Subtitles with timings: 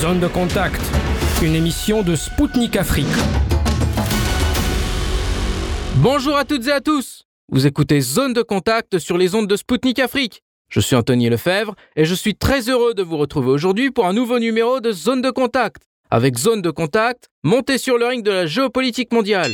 [0.00, 0.80] Zone de contact,
[1.42, 3.08] une émission de Spoutnik Afrique.
[5.96, 7.24] Bonjour à toutes et à tous.
[7.50, 10.40] Vous écoutez Zone de contact sur les ondes de Spoutnik Afrique.
[10.68, 14.12] Je suis Anthony Lefebvre et je suis très heureux de vous retrouver aujourd'hui pour un
[14.12, 15.82] nouveau numéro de Zone de contact.
[16.12, 19.50] Avec Zone de contact, montez sur le ring de la géopolitique mondiale.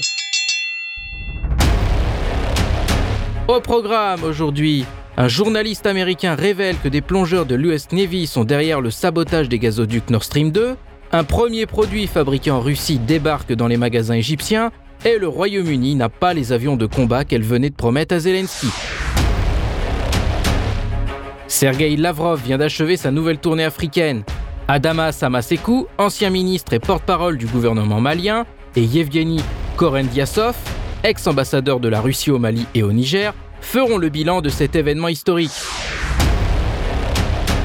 [3.48, 4.84] Au programme aujourd'hui,
[5.16, 9.60] un journaliste américain révèle que des plongeurs de l'US Navy sont derrière le sabotage des
[9.60, 10.76] gazoducs Nord Stream 2,
[11.12, 14.72] un premier produit fabriqué en Russie débarque dans les magasins égyptiens
[15.04, 18.68] et le Royaume-Uni n'a pas les avions de combat qu'elle venait de promettre à Zelensky.
[21.46, 24.24] Sergei Lavrov vient d'achever sa nouvelle tournée africaine.
[24.66, 29.40] Adama Samasekou, ancien ministre et porte-parole du gouvernement malien, et Yevgeny
[29.76, 30.56] Korendiasov,
[31.04, 35.08] ex-ambassadeur de la Russie au Mali et au Niger, feront le bilan de cet événement
[35.08, 35.50] historique.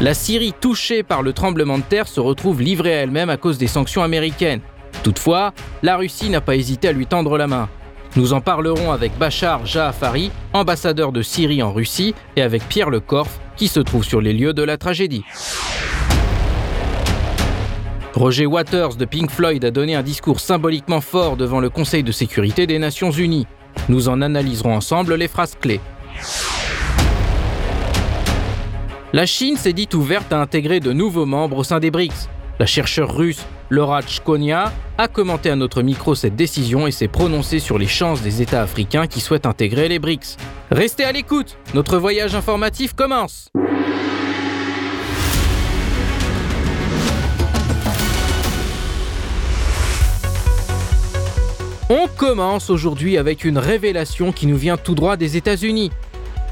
[0.02, 3.58] La Syrie touchée par le tremblement de terre se retrouve livrée à elle-même à cause
[3.58, 4.61] des sanctions américaines.
[5.03, 7.69] Toutefois, la Russie n'a pas hésité à lui tendre la main.
[8.16, 13.39] Nous en parlerons avec Bachar Jaafari, ambassadeur de Syrie en Russie, et avec Pierre Lecorf,
[13.56, 15.25] qui se trouve sur les lieux de la tragédie.
[18.16, 22.11] Roger Waters de Pink Floyd a donné un discours symboliquement fort devant le Conseil de
[22.11, 23.45] sécurité des Nations Unies.
[23.88, 25.80] Nous en analyserons ensemble les phrases clés.
[29.13, 32.30] La Chine s'est dite ouverte à intégrer de nouveaux membres au sein des BRICS.
[32.59, 37.59] La chercheure russe Laura Chkonia a commenté à notre micro cette décision et s'est prononcée
[37.59, 40.38] sur les chances des États africains qui souhaitent intégrer les BRICS.
[40.72, 43.50] Restez à l'écoute, notre voyage informatif commence.
[51.92, 55.90] On commence aujourd'hui avec une révélation qui nous vient tout droit des États-Unis.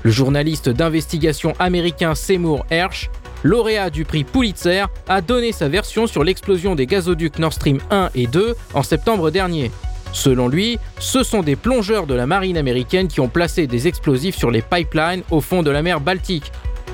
[0.01, 3.11] Le journaliste d'investigation américain Seymour Hersh,
[3.43, 8.09] lauréat du prix Pulitzer, a donné sa version sur l'explosion des gazoducs Nord Stream 1
[8.15, 9.69] et 2 en septembre dernier.
[10.11, 14.35] Selon lui, ce sont des plongeurs de la marine américaine qui ont placé des explosifs
[14.35, 16.51] sur les pipelines au fond de la mer Baltique.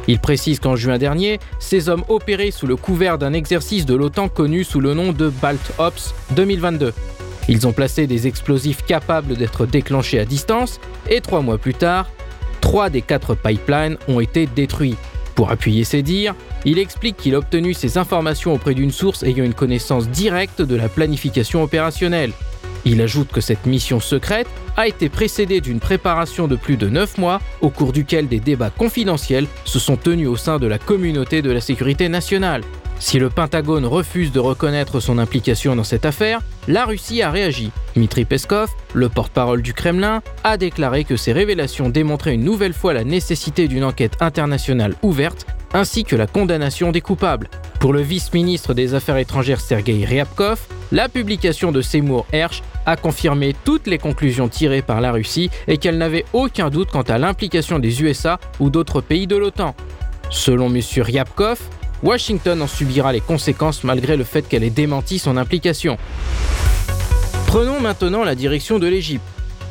[0.10, 4.28] Il précise qu'en juin dernier, ces hommes opéraient sous le couvert d'un exercice de l'OTAN
[4.28, 6.94] connu sous le nom de Balt Ops 2022.
[7.50, 12.10] Ils ont placé des explosifs capables d'être déclenchés à distance et trois mois plus tard,
[12.62, 14.96] trois des quatre pipelines ont été détruits.
[15.36, 19.44] Pour appuyer ses dires, il explique qu'il a obtenu ces informations auprès d'une source ayant
[19.44, 22.32] une connaissance directe de la planification opérationnelle.
[22.86, 27.18] Il ajoute que cette mission secrète a été précédée d'une préparation de plus de 9
[27.18, 31.42] mois au cours duquel des débats confidentiels se sont tenus au sein de la communauté
[31.42, 32.62] de la sécurité nationale.
[33.00, 37.72] Si le Pentagone refuse de reconnaître son implication dans cette affaire, la Russie a réagi.
[37.96, 42.94] Dmitri Peskov, le porte-parole du Kremlin, a déclaré que ces révélations démontraient une nouvelle fois
[42.94, 47.50] la nécessité d'une enquête internationale ouverte ainsi que la condamnation des coupables.
[47.80, 50.60] Pour le vice-ministre des Affaires étrangères Sergei Ryabkov,
[50.92, 55.78] la publication de Seymour Hersh a confirmé toutes les conclusions tirées par la Russie et
[55.78, 59.76] qu'elle n'avait aucun doute quant à l'implication des USA ou d'autres pays de l'OTAN.
[60.30, 60.82] Selon M.
[60.98, 61.60] Ryabkov,
[62.04, 65.98] Washington en subira les conséquences malgré le fait qu'elle ait démenti son implication.
[67.48, 69.24] Prenons maintenant la direction de l'Égypte.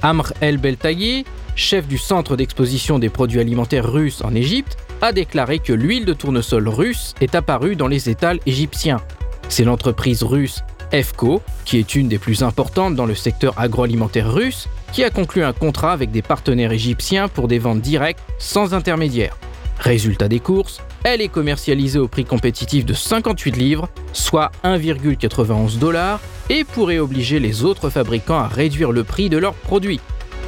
[0.03, 5.59] Amr El Beltaghi, chef du centre d'exposition des produits alimentaires russes en Égypte, a déclaré
[5.59, 9.01] que l'huile de tournesol russe est apparue dans les étals égyptiens.
[9.49, 10.63] C'est l'entreprise russe
[10.93, 15.43] EFCO, qui est une des plus importantes dans le secteur agroalimentaire russe, qui a conclu
[15.43, 19.37] un contrat avec des partenaires égyptiens pour des ventes directes sans intermédiaire.
[19.83, 26.21] Résultat des courses, elle est commercialisée au prix compétitif de 58 livres, soit 1,91 dollars,
[26.51, 29.99] et pourrait obliger les autres fabricants à réduire le prix de leurs produits.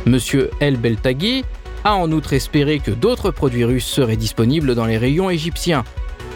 [0.06, 1.44] Monsieur El Beltaghi
[1.82, 5.82] a en outre espéré que d'autres produits russes seraient disponibles dans les rayons égyptiens.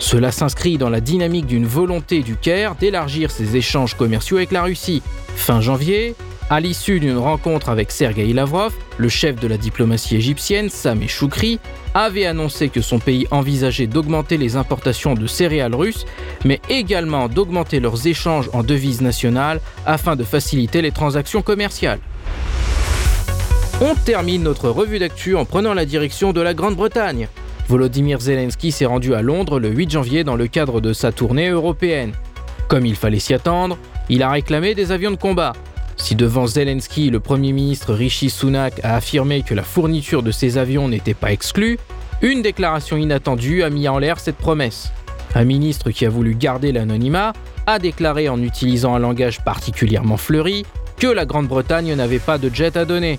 [0.01, 4.65] Cela s'inscrit dans la dynamique d'une volonté du Caire d'élargir ses échanges commerciaux avec la
[4.65, 5.03] Russie.
[5.37, 6.17] Fin janvier,
[6.51, 11.59] à l'issue d'une rencontre avec Sergei Lavrov, le chef de la diplomatie égyptienne, Sameh Choukri,
[11.95, 16.07] avait annoncé que son pays envisageait d'augmenter les importations de céréales russes,
[16.45, 22.01] mais également d'augmenter leurs échanges en devises nationales afin de faciliter les transactions commerciales.
[23.81, 27.29] On termine notre revue d'actu en prenant la direction de la Grande-Bretagne.
[27.69, 31.51] Volodymyr Zelensky s'est rendu à Londres le 8 janvier dans le cadre de sa tournée
[31.51, 32.13] européenne.
[32.67, 33.79] Comme il fallait s'y attendre,
[34.09, 35.53] il a réclamé des avions de combat,
[35.99, 40.57] si devant Zelensky, le Premier ministre Rishi Sunak a affirmé que la fourniture de ces
[40.57, 41.79] avions n'était pas exclue,
[42.23, 44.93] une déclaration inattendue a mis en l'air cette promesse.
[45.35, 47.33] Un ministre qui a voulu garder l'anonymat
[47.67, 50.65] a déclaré en utilisant un langage particulièrement fleuri
[50.97, 53.19] que la Grande-Bretagne n'avait pas de jet à donner.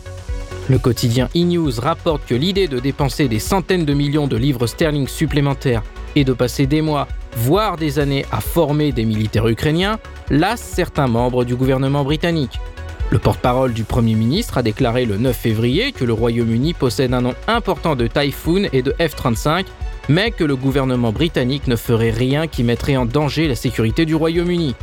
[0.70, 5.08] Le quotidien e-News rapporte que l'idée de dépenser des centaines de millions de livres sterling
[5.08, 5.84] supplémentaires
[6.16, 10.00] et de passer des mois, voire des années à former des militaires ukrainiens,
[10.30, 12.60] lasse certains membres du gouvernement britannique.
[13.12, 17.22] Le porte-parole du Premier ministre a déclaré le 9 février que le Royaume-Uni possède un
[17.22, 19.66] nombre important de Typhoon et de F-35,
[20.10, 24.14] mais que le gouvernement britannique ne ferait rien qui mettrait en danger la sécurité du
[24.14, 24.76] Royaume-Uni.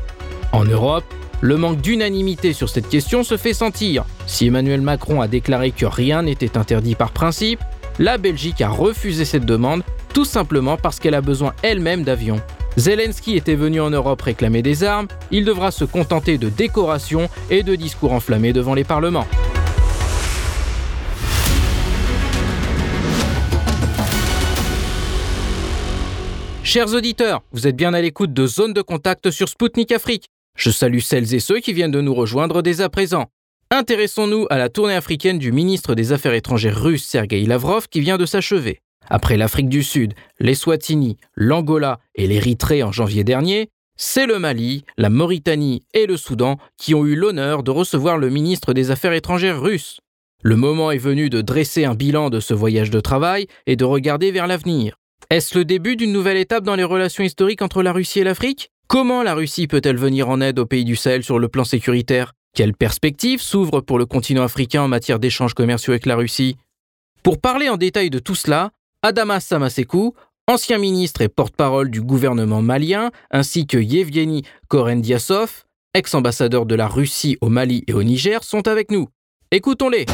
[0.52, 1.04] En Europe,
[1.40, 4.04] le manque d'unanimité sur cette question se fait sentir.
[4.26, 7.60] Si Emmanuel Macron a déclaré que rien n'était interdit par principe,
[7.98, 9.82] la Belgique a refusé cette demande
[10.16, 12.40] tout simplement parce qu'elle a besoin elle-même d'avions.
[12.78, 17.62] Zelensky était venu en Europe réclamer des armes, il devra se contenter de décorations et
[17.62, 19.26] de discours enflammés devant les parlements.
[26.62, 30.28] Chers auditeurs, vous êtes bien à l'écoute de Zone de contact sur Spoutnik Afrique.
[30.56, 33.26] Je salue celles et ceux qui viennent de nous rejoindre dès à présent.
[33.70, 38.16] Intéressons-nous à la tournée africaine du ministre des Affaires étrangères russe Sergei Lavrov qui vient
[38.16, 38.80] de s'achever.
[39.08, 45.08] Après l'Afrique du Sud, l'Eswatini, l'Angola et l'Érythrée en janvier dernier, c'est le Mali, la
[45.08, 49.60] Mauritanie et le Soudan qui ont eu l'honneur de recevoir le ministre des Affaires étrangères
[49.60, 50.00] russe.
[50.42, 53.84] Le moment est venu de dresser un bilan de ce voyage de travail et de
[53.84, 54.96] regarder vers l'avenir.
[55.30, 58.70] Est-ce le début d'une nouvelle étape dans les relations historiques entre la Russie et l'Afrique?
[58.86, 62.34] Comment la Russie peut-elle venir en aide aux pays du Sahel sur le plan sécuritaire?
[62.54, 66.56] Quelles perspectives s'ouvrent pour le continent africain en matière d'échanges commerciaux avec la Russie?
[67.22, 68.70] Pour parler en détail de tout cela,
[69.06, 70.14] Adamas Samasekou,
[70.48, 75.62] ancien ministre et porte-parole du gouvernement malien, ainsi que Yevgeny Korendiasov,
[75.94, 79.06] ex-ambassadeur de la Russie au Mali et au Niger, sont avec nous.
[79.52, 80.06] Écoutons-les.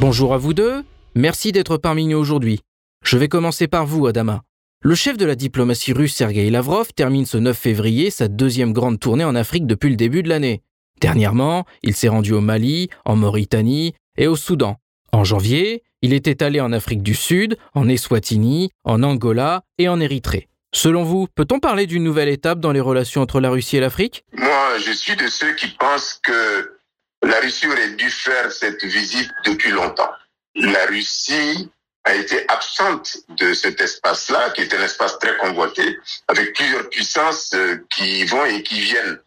[0.00, 0.82] Bonjour à vous deux,
[1.14, 2.60] merci d'être parmi nous aujourd'hui.
[3.04, 4.44] Je vais commencer par vous, Adama.
[4.80, 8.98] Le chef de la diplomatie russe Sergei Lavrov termine ce 9 février sa deuxième grande
[8.98, 10.62] tournée en Afrique depuis le début de l'année.
[11.02, 14.78] Dernièrement, il s'est rendu au Mali, en Mauritanie et au Soudan.
[15.16, 19.98] En janvier, il était allé en Afrique du Sud, en Eswatini, en Angola et en
[19.98, 20.46] Érythrée.
[20.74, 24.26] Selon vous, peut-on parler d'une nouvelle étape dans les relations entre la Russie et l'Afrique?
[24.34, 26.76] Moi, je suis de ceux qui pensent que
[27.22, 30.10] la Russie aurait dû faire cette visite depuis longtemps.
[30.54, 31.70] La Russie
[32.04, 35.98] a été absente de cet espace-là, qui est un espace très convoité,
[36.28, 39.18] avec plusieurs puissances euh, qui vont et qui viennent.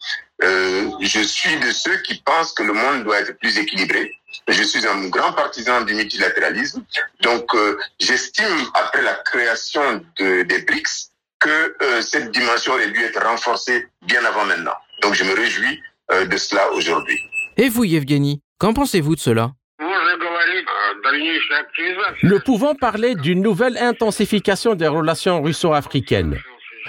[0.43, 4.18] Euh, je suis de ceux qui pensent que le monde doit être plus équilibré.
[4.49, 6.83] Je suis un grand partisan du multilatéralisme.
[7.21, 12.99] Donc, euh, j'estime, après la création de, des BRICS, que euh, cette dimension aurait dû
[13.01, 14.73] être renforcée bien avant maintenant.
[15.03, 15.79] Donc, je me réjouis
[16.11, 17.19] euh, de cela aujourd'hui.
[17.57, 19.51] Et vous, Yevgeny, qu'en pensez-vous de cela?
[22.23, 26.37] Nous pouvons parler d'une nouvelle intensification des relations russo-africaines.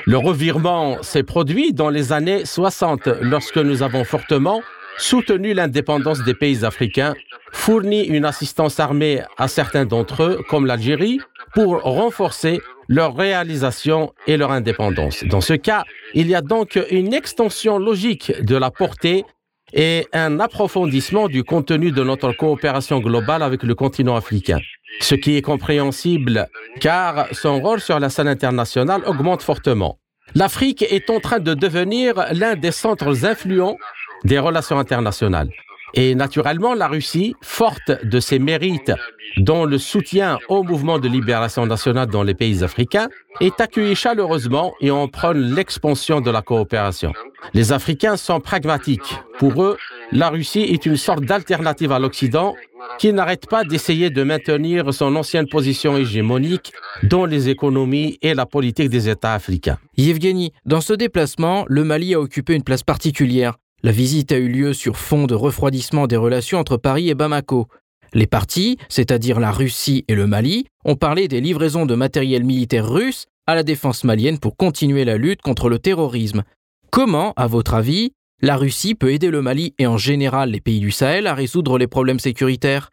[0.07, 4.63] Le revirement s'est produit dans les années 60 lorsque nous avons fortement
[5.01, 7.15] soutenu l'indépendance des pays africains,
[7.53, 11.21] fourni une assistance armée à certains d'entre eux, comme l'Algérie,
[11.55, 15.25] pour renforcer leur réalisation et leur indépendance.
[15.25, 19.25] Dans ce cas, il y a donc une extension logique de la portée
[19.73, 24.59] et un approfondissement du contenu de notre coopération globale avec le continent africain.
[25.01, 26.49] Ce qui est compréhensible
[26.81, 29.99] car son rôle sur la scène internationale augmente fortement.
[30.35, 33.77] L'Afrique est en train de devenir l'un des centres influents
[34.25, 35.51] des relations internationales.
[35.95, 38.93] Et naturellement, la Russie, forte de ses mérites,
[39.39, 43.09] dont le soutien au mouvement de libération nationale dans les pays africains,
[43.41, 47.13] est accueillie chaleureusement et on prône l'expansion de la coopération.
[47.55, 49.17] Les Africains sont pragmatiques.
[49.39, 49.77] Pour eux,
[50.13, 52.55] la Russie est une sorte d'alternative à l'Occident
[52.99, 56.73] qui n'arrête pas d'essayer de maintenir son ancienne position hégémonique
[57.03, 59.79] dans les économies et la politique des États africains.
[59.97, 63.55] Yevgeny, dans ce déplacement, le Mali a occupé une place particulière.
[63.83, 67.67] La visite a eu lieu sur fond de refroidissement des relations entre Paris et Bamako.
[68.13, 72.87] Les partis, c'est-à-dire la Russie et le Mali, ont parlé des livraisons de matériel militaire
[72.87, 76.43] russe à la défense malienne pour continuer la lutte contre le terrorisme.
[76.91, 80.81] Comment, à votre avis, la Russie peut aider le Mali et en général les pays
[80.81, 82.91] du Sahel à résoudre les problèmes sécuritaires?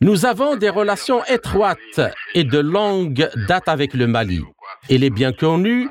[0.00, 2.00] Nous avons des relations étroites
[2.34, 4.40] et de longue date avec le Mali.
[4.88, 5.88] Il est bien connu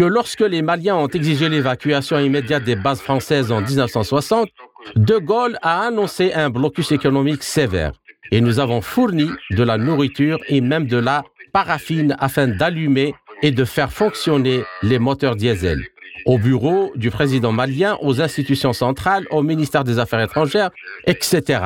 [0.00, 4.48] que lorsque les Maliens ont exigé l'évacuation immédiate des bases françaises en 1960,
[4.96, 7.92] De Gaulle a annoncé un blocus économique sévère
[8.30, 13.50] et nous avons fourni de la nourriture et même de la paraffine afin d'allumer et
[13.50, 15.84] de faire fonctionner les moteurs diesel.
[16.24, 20.70] Au bureau du président malien, aux institutions centrales, au ministère des Affaires étrangères,
[21.06, 21.60] etc.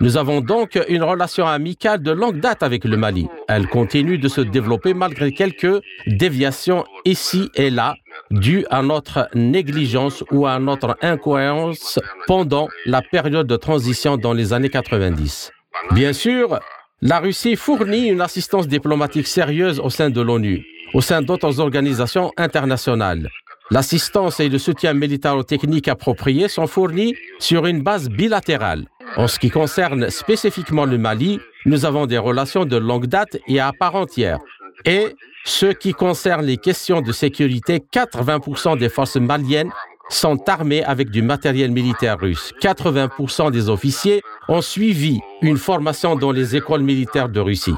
[0.00, 3.28] Nous avons donc une relation amicale de longue date avec le Mali.
[3.48, 7.96] Elle continue de se développer malgré quelques déviations ici et là
[8.30, 14.52] dues à notre négligence ou à notre incohérence pendant la période de transition dans les
[14.52, 15.50] années 90.
[15.92, 16.58] Bien sûr,
[17.00, 22.32] la Russie fournit une assistance diplomatique sérieuse au sein de l'ONU, au sein d'autres organisations
[22.36, 23.28] internationales.
[23.70, 28.86] L'assistance et le soutien militaro-technique approprié sont fournis sur une base bilatérale.
[29.16, 33.60] En ce qui concerne spécifiquement le Mali, nous avons des relations de longue date et
[33.60, 34.38] à part entière.
[34.84, 35.14] Et
[35.44, 39.70] ce qui concerne les questions de sécurité, 80% des forces maliennes
[40.08, 42.52] sont armées avec du matériel militaire russe.
[42.60, 47.74] 80% des officiers ont suivi une formation dans les écoles militaires de Russie.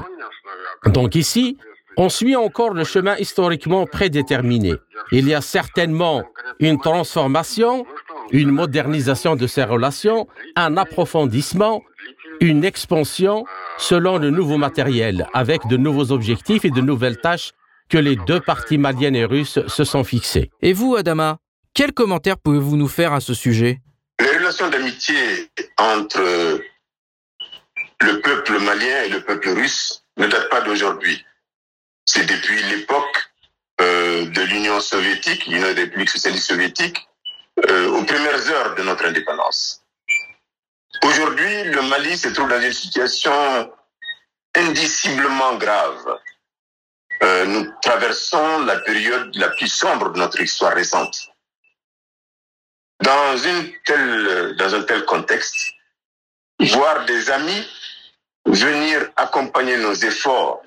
[0.85, 1.57] Donc ici,
[1.97, 4.73] on suit encore le chemin historiquement prédéterminé.
[5.11, 6.23] Il y a certainement
[6.59, 7.85] une transformation,
[8.31, 11.83] une modernisation de ces relations, un approfondissement,
[12.41, 13.45] une expansion
[13.77, 17.51] selon le nouveau matériel, avec de nouveaux objectifs et de nouvelles tâches
[17.89, 20.49] que les deux parties maliennes et russes se sont fixées.
[20.61, 21.37] Et vous, Adama,
[21.73, 23.79] quel commentaire pouvez-vous nous faire à ce sujet?
[24.19, 26.61] Les relations d'amitié entre
[28.01, 31.23] le peuple malien et le peuple russe ne datent pas d'aujourd'hui.
[32.05, 33.29] C'est depuis l'époque
[33.81, 37.07] euh, de l'Union soviétique, l'Union des républiques socialistes soviétiques,
[37.57, 39.81] euh, aux premières heures de notre indépendance.
[41.03, 43.71] Aujourd'hui, le Mali se trouve dans une situation
[44.55, 46.19] indiciblement grave.
[47.23, 51.29] Euh, nous traversons la période la plus sombre de notre histoire récente.
[53.01, 55.73] Dans, une telle, dans un tel contexte,
[56.59, 57.67] voir des amis
[58.45, 60.61] venir accompagner nos efforts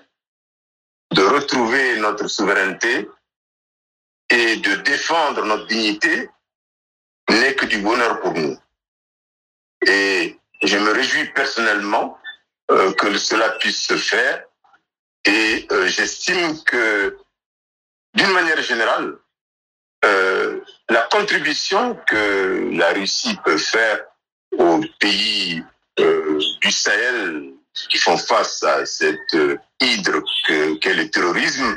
[1.11, 3.09] de retrouver notre souveraineté
[4.31, 6.29] et de défendre notre dignité
[7.31, 8.59] n'est que du bonheur pour nous.
[9.87, 12.19] Et je me réjouis personnellement
[12.71, 14.45] euh, que cela puisse se faire
[15.25, 17.17] et euh, j'estime que
[18.15, 19.17] d'une manière générale,
[20.05, 24.05] euh, la contribution que la Russie peut faire
[24.53, 25.63] aux pays
[25.97, 27.53] du Sahel
[27.89, 29.37] qui font face à cette
[29.81, 30.23] hydre
[30.81, 31.77] qu'est le terrorisme,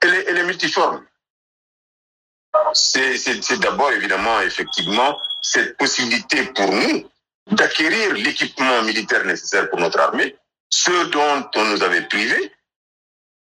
[0.00, 1.04] elle est, elle est multiforme.
[2.72, 7.08] C'est d'abord évidemment effectivement cette possibilité pour nous
[7.50, 10.36] d'acquérir l'équipement militaire nécessaire pour notre armée,
[10.68, 12.52] ce dont on nous avait privé,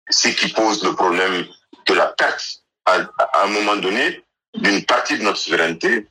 [0.09, 1.47] ce qui pose le problème
[1.87, 4.25] de la perte à, à un moment donné
[4.55, 6.09] d'une partie de notre souveraineté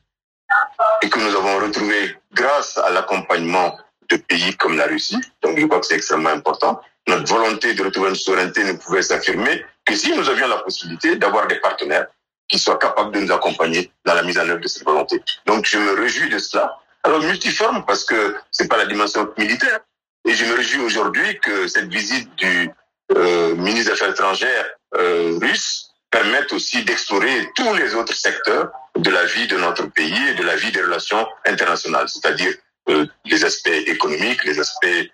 [1.02, 3.78] et que nous avons retrouvé grâce à l'accompagnement
[4.10, 5.20] de pays comme la Russie.
[5.42, 6.82] Donc je crois que c'est extrêmement important.
[7.08, 11.16] Notre volonté de retrouver une souveraineté ne pouvait s'affirmer que si nous avions la possibilité
[11.16, 12.08] d'avoir des partenaires
[12.50, 15.22] qui soient capables de nous accompagner dans la mise en œuvre de cette volonté.
[15.46, 16.78] Donc je me réjouis de cela.
[17.04, 19.80] Alors multiforme parce que c'est pas la dimension militaire.
[20.28, 22.70] Et je me réjouis aujourd'hui que cette visite du
[23.16, 24.66] euh, ministre des Affaires étrangères
[24.96, 30.28] euh, russe permette aussi d'explorer tous les autres secteurs de la vie de notre pays
[30.30, 32.54] et de la vie des relations internationales, c'est-à-dire
[32.90, 35.10] euh, les aspects économiques, les aspects,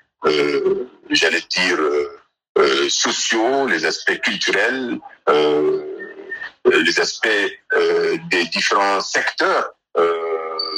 [1.10, 1.78] j'allais dire,
[2.88, 4.98] sociaux, les aspects culturels,
[6.66, 7.28] les aspects
[8.32, 9.72] des différents secteurs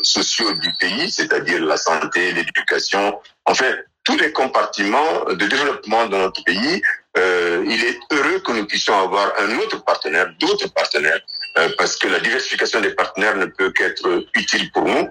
[0.04, 6.16] sociaux du pays, c'est-à-dire la santé, l'éducation, en fait, tous les compartiments de développement de
[6.16, 6.82] notre pays,
[7.18, 11.20] euh, il est heureux que nous puissions avoir un autre partenaire, d'autres partenaires,
[11.58, 15.10] euh, parce que la diversification des partenaires ne peut qu'être utile pour nous,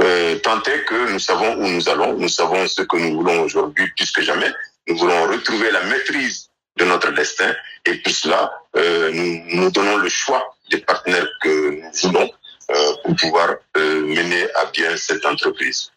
[0.00, 3.40] euh, tant est que nous savons où nous allons, nous savons ce que nous voulons
[3.42, 4.52] aujourd'hui plus que jamais.
[4.86, 7.52] Nous voulons retrouver la maîtrise de notre destin
[7.86, 12.30] et pour cela, euh, nous, nous donnons le choix des partenaires que nous voulons
[12.70, 15.92] euh, pour pouvoir euh, mener à bien cette entreprise.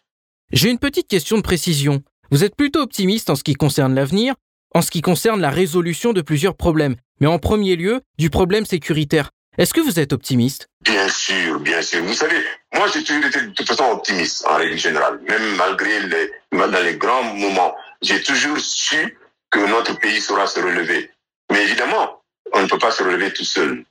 [0.52, 2.02] J'ai une petite question de précision.
[2.30, 4.34] Vous êtes plutôt optimiste en ce qui concerne l'avenir,
[4.74, 8.66] en ce qui concerne la résolution de plusieurs problèmes, mais en premier lieu du problème
[8.66, 9.30] sécuritaire.
[9.58, 10.68] Est-ce que vous êtes optimiste?
[10.82, 12.04] Bien sûr, bien sûr.
[12.04, 12.36] Vous savez,
[12.72, 16.84] moi j'ai toujours été de toute façon optimiste en règle générale, même malgré les, dans
[16.84, 17.74] les grands moments.
[18.00, 19.18] J'ai toujours su
[19.50, 21.10] que notre pays saura se relever.
[21.50, 23.84] Mais évidemment, on ne peut pas se relever tout seul.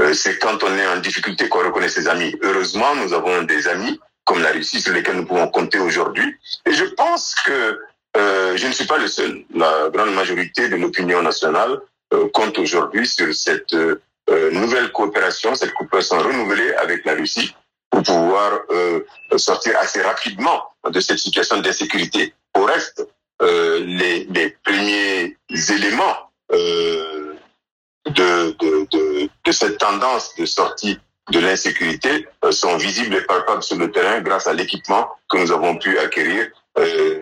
[0.00, 2.34] Euh, c'est quand on est en difficulté qu'on reconnaît ses amis.
[2.42, 6.36] Heureusement, nous avons des amis comme la Russie sur lesquels nous pouvons compter aujourd'hui.
[6.66, 7.80] Et je pense que
[8.16, 9.44] euh, je ne suis pas le seul.
[9.54, 11.80] La grande majorité de l'opinion nationale
[12.12, 13.74] euh, compte aujourd'hui sur cette
[14.30, 17.54] euh, nouvelle coopération, cette coopération renouvelée avec la Russie
[17.90, 19.00] pour pouvoir euh,
[19.36, 22.34] sortir assez rapidement de cette situation d'insécurité.
[22.54, 23.06] Au reste,
[23.40, 27.34] euh, les, les, premiers éléments euh,
[28.06, 30.98] de, cette tendance de sortie
[31.32, 35.52] de l'insécurité euh, sont visibles et palpables sur le terrain grâce à l'équipement que nous
[35.52, 36.46] avons pu acquérir
[36.78, 37.18] euh,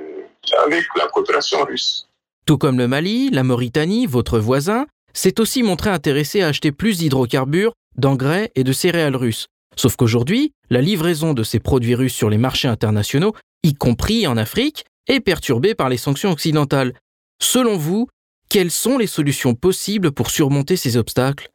[0.64, 2.08] avec la coopération russe.
[2.46, 6.98] Tout comme le Mali, la Mauritanie, votre voisin, s'est aussi montré intéressé à acheter plus
[6.98, 9.46] d'hydrocarbures, d'engrais et de céréales russes.
[9.76, 13.34] Sauf qu'aujourd'hui, la livraison de ces produits russes sur les marchés internationaux
[13.66, 16.94] y compris en Afrique, est perturbée par les sanctions occidentales.
[17.40, 18.08] Selon vous,
[18.48, 21.50] quelles sont les solutions possibles pour surmonter ces obstacles?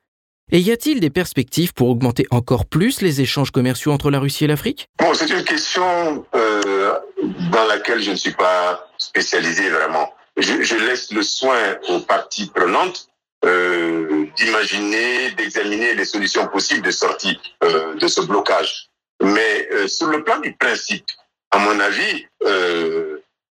[0.51, 4.43] Et y a-t-il des perspectives pour augmenter encore plus les échanges commerciaux entre la Russie
[4.43, 4.89] et l'Afrique?
[4.99, 6.93] Bon, c'est une question euh,
[7.51, 10.13] dans laquelle je ne suis pas spécialisé vraiment.
[10.37, 13.07] Je, laisse le soin aux parties prenantes
[13.45, 18.89] euh, d'imaginer, d'examiner les solutions possibles de sortie euh, de ce blocage.
[19.23, 21.05] Mais sur le plan du principe,
[21.51, 22.25] à mon avis,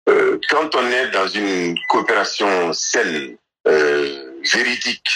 [0.09, 3.37] euh, quand on est dans une coopération saine,
[3.69, 5.09] euh, véridique,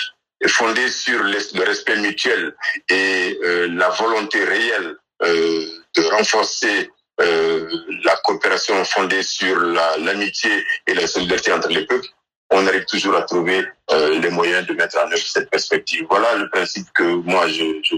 [0.47, 2.55] fondée sur le respect mutuel
[2.90, 5.64] et euh, la volonté réelle euh,
[5.97, 6.90] de renforcer
[7.21, 7.69] euh,
[8.05, 12.07] la coopération fondée sur l'amitié et la solidarité entre les peuples,
[12.50, 16.07] on arrive toujours à trouver les moyens de mettre en œuvre cette perspective.
[16.09, 17.97] Voilà le principe que moi, je, je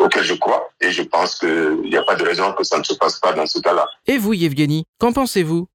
[0.00, 2.84] auquel je crois et je pense qu'il n'y a pas de raison que ça ne
[2.84, 3.86] se passe pas dans ce cas-là.
[4.06, 5.68] Et vous, Yevgeny, qu'en pensez-vous?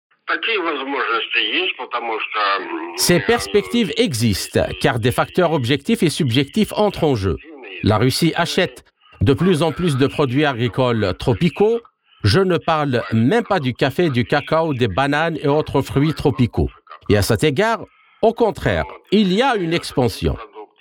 [2.97, 7.37] Ces perspectives existent car des facteurs objectifs et subjectifs entrent en jeu.
[7.83, 8.83] La Russie achète
[9.21, 11.79] de plus en plus de produits agricoles tropicaux.
[12.23, 16.71] Je ne parle même pas du café, du cacao, des bananes et autres fruits tropicaux.
[17.09, 17.85] Et à cet égard,
[18.23, 20.37] au contraire, il y a une expansion.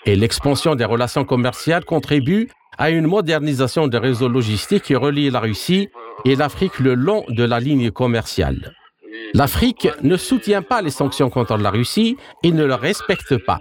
[0.07, 2.49] Et l'expansion des relations commerciales contribue
[2.79, 5.91] à une modernisation des réseaux logistiques qui relient la Russie
[6.25, 8.75] et l'Afrique le long de la ligne commerciale.
[9.35, 13.59] L'Afrique ne soutient pas les sanctions contre la Russie et ne le respecte pas.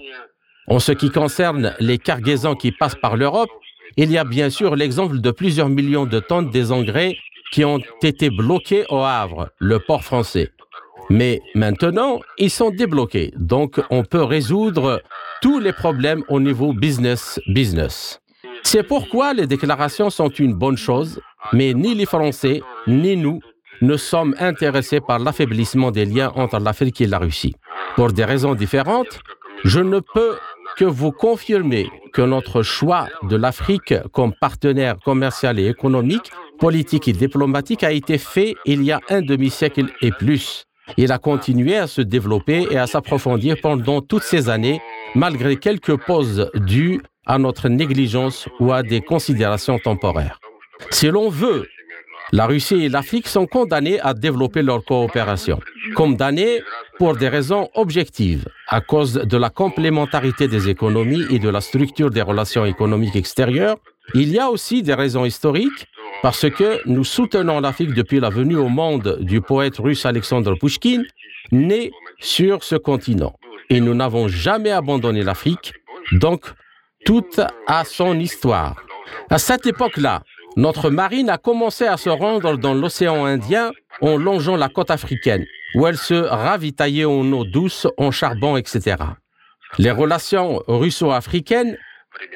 [0.67, 3.49] En ce qui concerne les cargaisons qui passent par l'Europe,
[3.97, 7.17] il y a bien sûr l'exemple de plusieurs millions de tonnes des engrais
[7.51, 10.51] qui ont été bloqués au Havre, le port français.
[11.09, 15.01] Mais maintenant, ils sont débloqués, donc on peut résoudre
[15.41, 18.21] tous les problèmes au niveau business-business.
[18.61, 21.19] C'est pourquoi les déclarations sont une bonne chose,
[21.51, 23.41] mais ni les Français, ni nous
[23.81, 27.55] ne sommes intéressés par l'affaiblissement des liens entre l'Afrique et la Russie.
[27.95, 29.19] Pour des raisons différentes,
[29.63, 30.37] je ne peux
[30.77, 37.13] que vous confirmer que notre choix de l'Afrique comme partenaire commercial et économique, politique et
[37.13, 40.65] diplomatique a été fait il y a un demi-siècle et plus.
[40.97, 44.81] Il a continué à se développer et à s'approfondir pendant toutes ces années,
[45.15, 50.39] malgré quelques pauses dues à notre négligence ou à des considérations temporaires.
[50.89, 51.67] Si l'on veut,
[52.33, 55.59] la Russie et l'Afrique sont condamnées à développer leur coopération.
[55.95, 56.63] Condamnées
[56.97, 62.09] pour des raisons objectives, à cause de la complémentarité des économies et de la structure
[62.09, 63.77] des relations économiques extérieures.
[64.15, 65.85] Il y a aussi des raisons historiques,
[66.23, 71.03] parce que nous soutenons l'Afrique depuis la venue au monde du poète russe Alexandre Pushkin,
[71.51, 73.35] né sur ce continent.
[73.69, 75.73] Et nous n'avons jamais abandonné l'Afrique,
[76.11, 76.45] donc
[77.05, 77.29] tout
[77.67, 78.83] a son histoire.
[79.29, 80.23] À cette époque-là,
[80.55, 85.45] notre marine a commencé à se rendre dans l'océan Indien en longeant la côte africaine,
[85.75, 88.97] où elle se ravitaillait en eau douce, en charbon, etc.
[89.79, 91.77] Les relations russo-africaines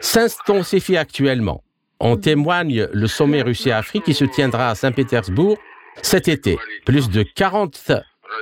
[0.01, 1.63] s'intensifient actuellement.
[1.99, 5.57] En témoigne le sommet Russie-Afrique qui se tiendra à Saint-Pétersbourg
[6.01, 6.57] cet été.
[6.85, 7.91] Plus de 40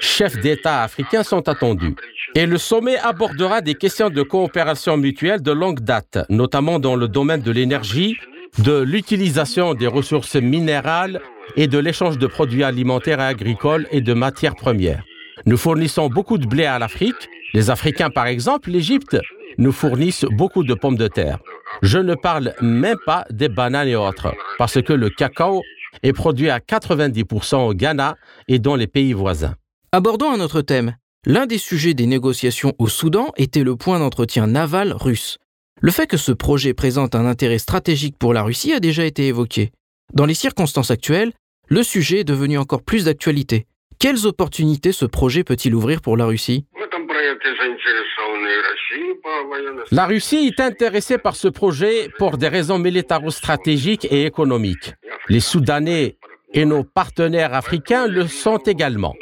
[0.01, 1.95] chefs d'État africains sont attendus.
[2.35, 7.07] Et le sommet abordera des questions de coopération mutuelle de longue date, notamment dans le
[7.07, 8.17] domaine de l'énergie,
[8.59, 11.21] de l'utilisation des ressources minérales
[11.55, 15.03] et de l'échange de produits alimentaires et agricoles et de matières premières.
[15.45, 17.29] Nous fournissons beaucoup de blé à l'Afrique.
[17.53, 19.17] Les Africains, par exemple, l'Égypte,
[19.57, 21.39] nous fournissent beaucoup de pommes de terre.
[21.81, 25.61] Je ne parle même pas des bananes et autres, parce que le cacao
[26.03, 28.15] est produit à 90% au Ghana
[28.47, 29.55] et dans les pays voisins.
[29.91, 30.95] Abordons un autre thème.
[31.25, 35.39] L'un des sujets des négociations au Soudan était le point d'entretien naval russe.
[35.81, 39.27] Le fait que ce projet présente un intérêt stratégique pour la Russie a déjà été
[39.27, 39.71] évoqué.
[40.13, 41.33] Dans les circonstances actuelles,
[41.67, 43.67] le sujet est devenu encore plus d'actualité.
[43.99, 46.65] Quelles opportunités ce projet peut-il ouvrir pour la Russie?
[49.91, 54.93] La Russie est intéressée par ce projet pour des raisons militaro-stratégiques et économiques.
[55.27, 56.17] Les Soudanais
[56.53, 59.13] et nos partenaires africains le sont également.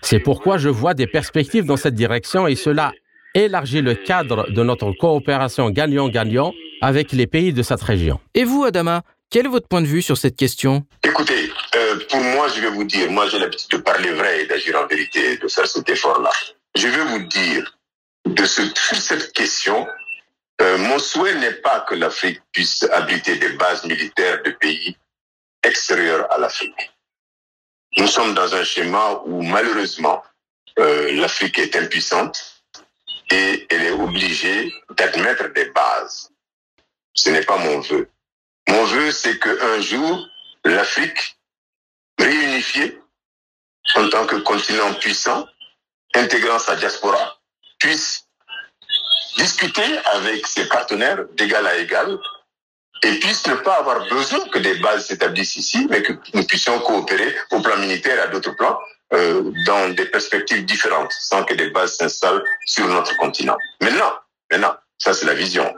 [0.00, 2.92] C'est pourquoi je vois des perspectives dans cette direction et cela
[3.34, 8.20] élargit le cadre de notre coopération gagnant-gagnant avec les pays de cette région.
[8.34, 10.84] Et vous, Adama, quel est votre point de vue sur cette question?
[11.02, 14.46] Écoutez, euh, pour moi, je vais vous dire, moi j'ai l'habitude de parler vrai et
[14.46, 16.30] d'agir en vérité, de faire cet effort-là.
[16.76, 17.76] Je vais vous dire,
[18.26, 19.86] de ce, sur cette question,
[20.60, 24.96] euh, mon souhait n'est pas que l'Afrique puisse abriter des bases militaires de pays
[25.62, 26.90] extérieurs à l'Afrique.
[27.96, 30.22] Nous sommes dans un schéma où malheureusement,
[30.78, 32.57] euh, l'Afrique est impuissante
[33.30, 36.30] et elle est obligée d'admettre des bases.
[37.14, 38.08] Ce n'est pas mon vœu.
[38.68, 40.28] Mon vœu, c'est qu'un jour,
[40.64, 41.38] l'Afrique
[42.18, 42.98] réunifiée
[43.96, 45.46] en tant que continent puissant,
[46.14, 47.40] intégrant sa diaspora,
[47.78, 48.26] puisse
[49.36, 52.18] discuter avec ses partenaires d'égal à égal
[53.02, 56.78] et puisse ne pas avoir besoin que des bases s'établissent ici, mais que nous puissions
[56.80, 58.78] coopérer au plan militaire et à d'autres plans
[59.12, 63.56] euh, dans des perspectives différentes, sans que des bases s'installent sur notre continent.
[63.80, 64.12] Maintenant,
[64.50, 65.74] maintenant, ça c'est la vision.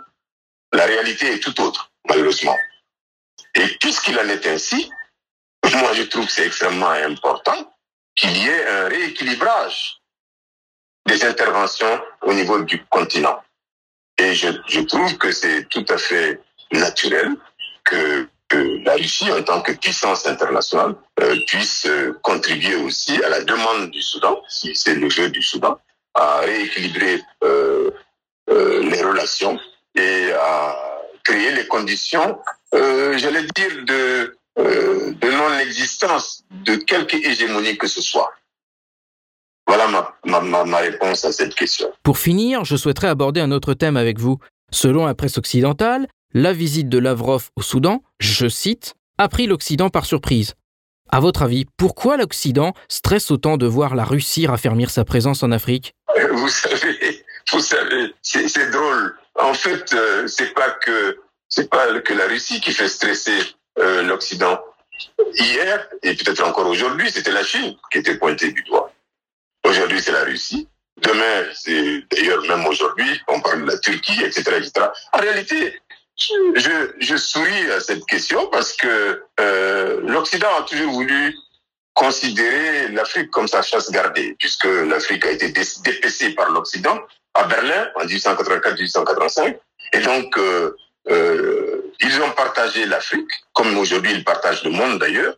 [0.72, 2.56] La réalité est tout autre, malheureusement.
[3.54, 4.90] Et puisqu'il en est ainsi,
[5.74, 7.72] moi je trouve que c'est extrêmement important
[8.14, 10.00] qu'il y ait un rééquilibrage
[11.06, 13.42] des interventions au niveau du continent.
[14.18, 16.40] Et je, je trouve que c'est tout à fait
[16.72, 17.36] naturel
[17.84, 18.28] que,
[18.84, 23.90] la Russie, en tant que puissance internationale, euh, puisse euh, contribuer aussi à la demande
[23.90, 25.78] du Soudan, si c'est le jeu du Soudan,
[26.14, 27.90] à rééquilibrer euh,
[28.48, 29.56] les relations
[29.94, 30.76] et à
[31.22, 32.40] créer les conditions,
[32.72, 34.36] j'allais dire, de,
[35.22, 38.32] non-existence de quelque hégémonie que ce soit.
[39.68, 41.92] Voilà ma, ma, ma réponse à cette question.
[42.02, 44.40] Pour finir, je souhaiterais aborder un autre thème avec vous.
[44.72, 49.90] Selon la presse occidentale, la visite de Lavrov au Soudan, je cite, a pris l'Occident
[49.90, 50.54] par surprise.
[51.08, 55.50] À votre avis, pourquoi l'Occident stresse autant de voir la Russie raffermir sa présence en
[55.50, 55.94] Afrique
[56.32, 59.16] Vous savez, vous savez, c'est drôle.
[59.34, 63.38] En fait, euh, c'est pas que c'est pas que la Russie qui fait stresser
[63.78, 64.60] euh, l'Occident.
[65.34, 68.92] Hier et peut-être encore aujourd'hui, c'était la Chine qui était pointée du doigt.
[69.64, 70.68] Aujourd'hui, c'est la Russie.
[70.98, 74.88] Demain, c'est d'ailleurs même aujourd'hui, on parle de la Turquie, etc., etc.
[75.12, 75.80] En réalité,
[76.54, 81.36] je, je souris à cette question parce que euh, l'Occident a toujours voulu
[81.94, 86.98] considérer l'Afrique comme sa chasse gardée, puisque l'Afrique a été dépecée par l'Occident
[87.34, 89.58] à Berlin en 1884-1885.
[89.92, 90.76] Et donc, euh,
[91.10, 95.34] euh, ils ont partagé l'Afrique, comme aujourd'hui ils partagent le monde d'ailleurs,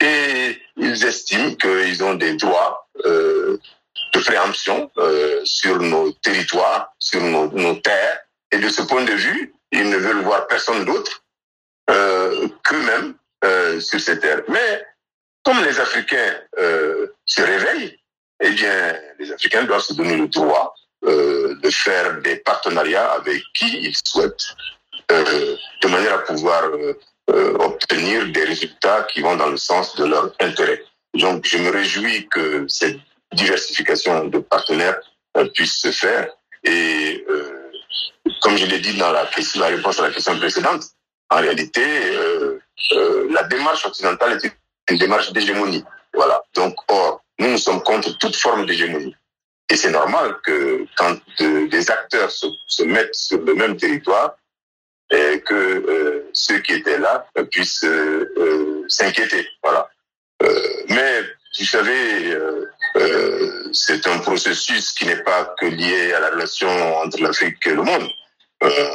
[0.00, 3.58] et ils estiment qu'ils ont des droits de
[4.20, 4.90] préemption
[5.44, 8.20] sur nos territoires, sur nos, terres.
[8.50, 11.22] Et de ce point de vue, ils ne veulent voir personne d'autre
[11.90, 14.42] euh, qu'eux-mêmes euh, sur ces terres.
[14.48, 14.84] Mais
[15.42, 17.98] comme les Africains euh, se réveillent,
[18.40, 23.86] eh bien, les Africains doivent se donner le droit de faire des partenariats avec qui
[23.86, 24.54] ils souhaitent,
[25.08, 26.62] de manière à pouvoir
[27.26, 30.84] obtenir des résultats qui vont dans le sens de leur intérêt.
[31.14, 32.98] Donc, je me réjouis que cette
[33.32, 35.00] diversification de partenaires
[35.36, 36.28] euh, puisse se faire.
[36.64, 37.61] Et euh,
[38.40, 40.84] comme je l'ai dit dans la, réponse à la question précédente,
[41.30, 42.58] en réalité, euh,
[43.30, 44.52] la démarche occidentale est
[44.90, 45.84] une démarche d'hégémonie.
[46.12, 46.42] Voilà.
[46.54, 49.16] Donc, or, nous, nous sommes contre toute forme d'hégémonie.
[49.70, 54.36] Et c'est normal que quand des acteurs se, mettent sur le même territoire,
[55.10, 59.46] que euh, ceux qui étaient là puissent euh, s'inquiéter.
[59.62, 59.88] Voilà.
[60.88, 61.22] mais
[61.58, 62.34] vous savez,
[62.96, 67.74] euh, c'est un processus qui n'est pas que lié à la relation entre l'Afrique et
[67.74, 68.08] le monde.
[68.62, 68.88] Euh,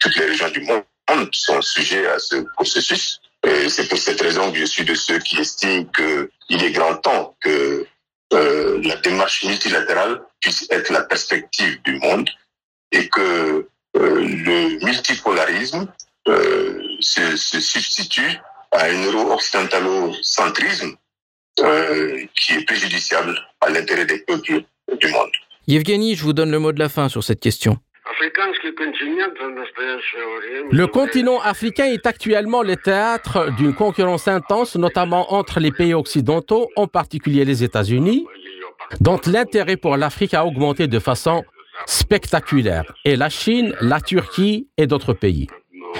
[0.00, 0.84] toutes les régions du monde
[1.32, 3.20] sont sujets à ce processus.
[3.46, 5.86] Et c'est pour cette raison que je suis de ceux qui estiment
[6.46, 7.86] qu'il est grand temps que
[8.32, 12.28] euh, la démarche multilatérale puisse être la perspective du monde
[12.92, 15.88] et que euh, le multipolarisme
[16.28, 18.38] euh, se, se, substitue
[18.72, 20.96] à un euro-occidentalo-centrisme
[21.58, 24.62] euh, qui est préjudiciable à l'intérêt des peuples
[25.00, 25.30] du monde.
[25.66, 27.78] Yevgeny, je vous donne le mot de la fin sur cette question.
[30.70, 36.68] Le continent africain est actuellement le théâtre d'une concurrence intense, notamment entre les pays occidentaux,
[36.76, 38.26] en particulier les États-Unis,
[39.00, 41.44] dont l'intérêt pour l'Afrique a augmenté de façon
[41.86, 45.46] spectaculaire, et la Chine, la Turquie et d'autres pays.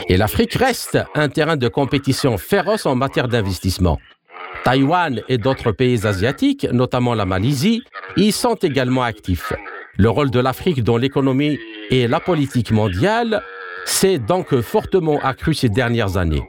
[0.08, 3.98] Et l'Afrique reste un terrain de compétition féroce en matière d'investissement.
[4.64, 7.82] Taïwan et d'autres pays asiatiques, notamment la Malaisie,
[8.16, 9.52] y sont également actifs.
[9.96, 11.58] Le rôle de l'Afrique dans l'économie
[11.90, 13.42] et la politique mondiale
[13.84, 16.42] s'est donc fortement accru ces dernières années.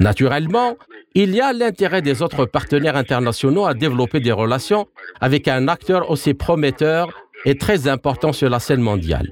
[0.00, 0.76] Naturellement,
[1.14, 4.86] il y a l'intérêt des autres partenaires internationaux à développer des relations
[5.20, 7.08] avec un acteur aussi prometteur
[7.44, 9.28] et très important sur la scène mondiale.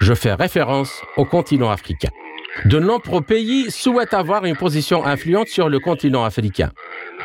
[0.00, 2.10] Je fais référence au continent africain.
[2.64, 6.70] De nombreux pays souhaitent avoir une position influente sur le continent africain.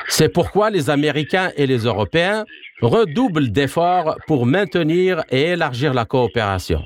[0.07, 2.45] C'est pourquoi les Américains et les Européens
[2.81, 6.83] redoublent d'efforts pour maintenir et élargir la coopération.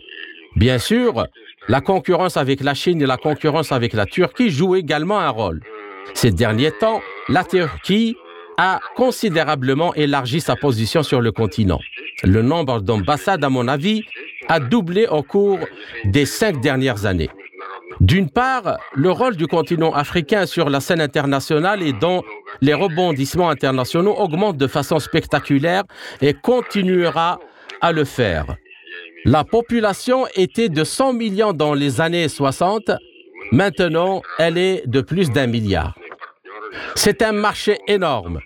[0.56, 1.28] Bien sûr,
[1.68, 5.62] la concurrence avec la Chine et la concurrence avec la Turquie jouent également un rôle.
[6.14, 8.16] Ces derniers temps, la Turquie
[8.58, 11.80] a considérablement élargi sa position sur le continent.
[12.24, 14.04] Le nombre d'ambassades, à mon avis,
[14.48, 15.60] a doublé au cours
[16.06, 17.30] des cinq dernières années.
[18.00, 22.24] D'une part, le rôle du continent africain sur la scène internationale est dans
[22.62, 25.84] les rebondissements internationaux augmentent de façon spectaculaire
[26.22, 27.40] et continuera
[27.82, 28.56] à le faire.
[29.26, 32.92] La population était de 100 millions dans les années 60,
[33.52, 35.96] maintenant elle est de plus d'un milliard.
[36.96, 38.40] C'est un marché énorme.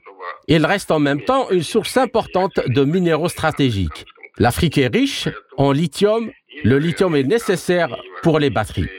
[0.47, 4.05] Il reste en même temps une source importante de minéraux stratégiques.
[4.37, 6.31] L'Afrique est riche en lithium.
[6.63, 8.89] Le lithium est nécessaire pour les batteries.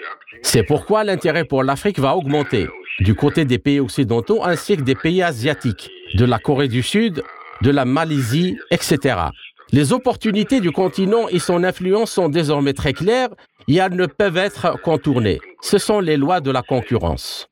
[0.43, 2.69] C'est pourquoi l'intérêt pour l'Afrique va augmenter
[3.01, 7.23] du côté des pays occidentaux ainsi que des pays asiatiques, de la Corée du Sud,
[7.63, 9.17] de la Malaisie, etc.
[9.71, 13.31] Les opportunités du continent et son influence sont désormais très claires
[13.69, 15.41] et elles ne peuvent être contournées.
[15.63, 17.47] Ce sont les lois de la concurrence.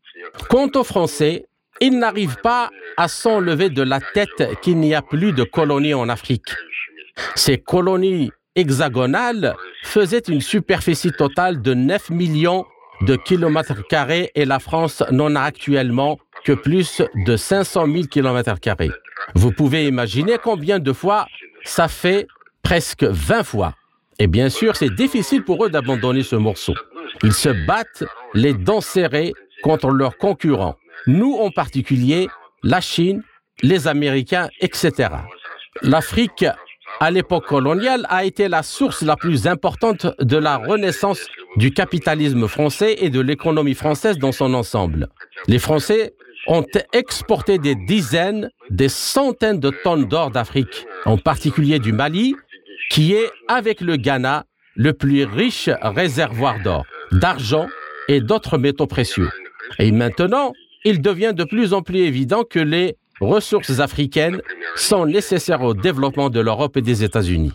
[0.48, 1.46] Quant aux Français,
[1.80, 6.08] ils n'arrivent pas à s'enlever de la tête qu'il n'y a plus de colonies en
[6.10, 6.54] Afrique.
[7.34, 12.66] Ces colonies hexagonales faisaient une superficie totale de 9 millions
[13.02, 18.58] de kilomètres carrés et la France n'en a actuellement que plus de 500 000 kilomètres
[18.60, 18.90] carrés.
[19.34, 21.26] Vous pouvez imaginer combien de fois
[21.64, 22.26] ça fait
[22.62, 23.74] presque 20 fois.
[24.18, 26.74] Et bien sûr, c'est difficile pour eux d'abandonner ce morceau.
[27.22, 29.32] Ils se battent les dents serrées
[29.62, 30.76] contre leurs concurrents.
[31.06, 32.28] Nous en particulier,
[32.62, 33.22] la Chine,
[33.62, 35.08] les Américains, etc.
[35.82, 36.44] L'Afrique,
[37.00, 42.46] à l'époque coloniale, a été la source la plus importante de la renaissance du capitalisme
[42.46, 45.08] français et de l'économie française dans son ensemble.
[45.48, 46.14] Les Français
[46.46, 52.36] ont exporté des dizaines, des centaines de tonnes d'or d'Afrique, en particulier du Mali,
[52.90, 54.44] qui est, avec le Ghana,
[54.76, 57.66] le plus riche réservoir d'or, d'argent
[58.08, 59.30] et d'autres métaux précieux.
[59.78, 60.52] Et maintenant,
[60.84, 64.40] il devient de plus en plus évident que les ressources africaines
[64.76, 67.52] sont nécessaires au développement de l'Europe et des États-Unis.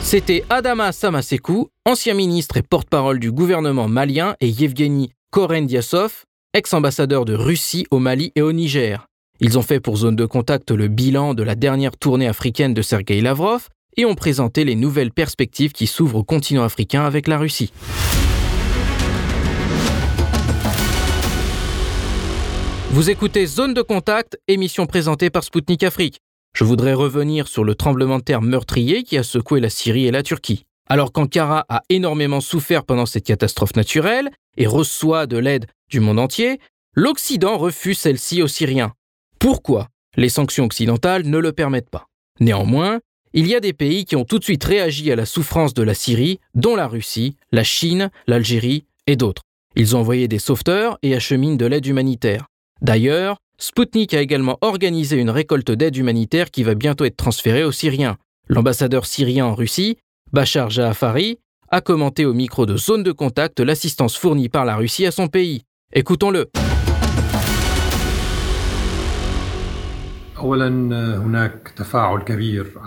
[0.00, 7.34] C'était Adama Samasekou, ancien ministre et porte-parole du gouvernement malien, et Yevgeny Korendiasov, ex-ambassadeur de
[7.34, 9.06] Russie au Mali et au Niger.
[9.40, 12.82] Ils ont fait pour zone de contact le bilan de la dernière tournée africaine de
[12.82, 17.36] Sergei Lavrov et ont présenté les nouvelles perspectives qui s'ouvrent au continent africain avec la
[17.36, 17.72] Russie.
[22.90, 26.20] Vous écoutez Zone de contact, émission présentée par Spoutnik Afrique.
[26.56, 30.10] Je voudrais revenir sur le tremblement de terre meurtrier qui a secoué la Syrie et
[30.10, 30.64] la Turquie.
[30.88, 36.18] Alors qu'Ankara a énormément souffert pendant cette catastrophe naturelle et reçoit de l'aide du monde
[36.18, 36.60] entier,
[36.94, 38.94] l'Occident refuse celle-ci aux Syriens.
[39.38, 42.06] Pourquoi Les sanctions occidentales ne le permettent pas?
[42.40, 43.00] Néanmoins,
[43.34, 45.82] il y a des pays qui ont tout de suite réagi à la souffrance de
[45.82, 49.42] la Syrie, dont la Russie, la Chine, l'Algérie et d'autres.
[49.76, 52.46] Ils ont envoyé des sauveteurs et acheminent de l'aide humanitaire.
[52.80, 57.72] D'ailleurs, Sputnik a également organisé une récolte d'aide humanitaire qui va bientôt être transférée aux
[57.72, 58.16] Syriens.
[58.48, 59.98] L'ambassadeur syrien en Russie,
[60.32, 61.38] Bachar Jaafari,
[61.70, 65.26] a commenté au micro de Zone de Contact l'assistance fournie par la Russie à son
[65.26, 65.62] pays.
[65.92, 66.46] Écoutons-le.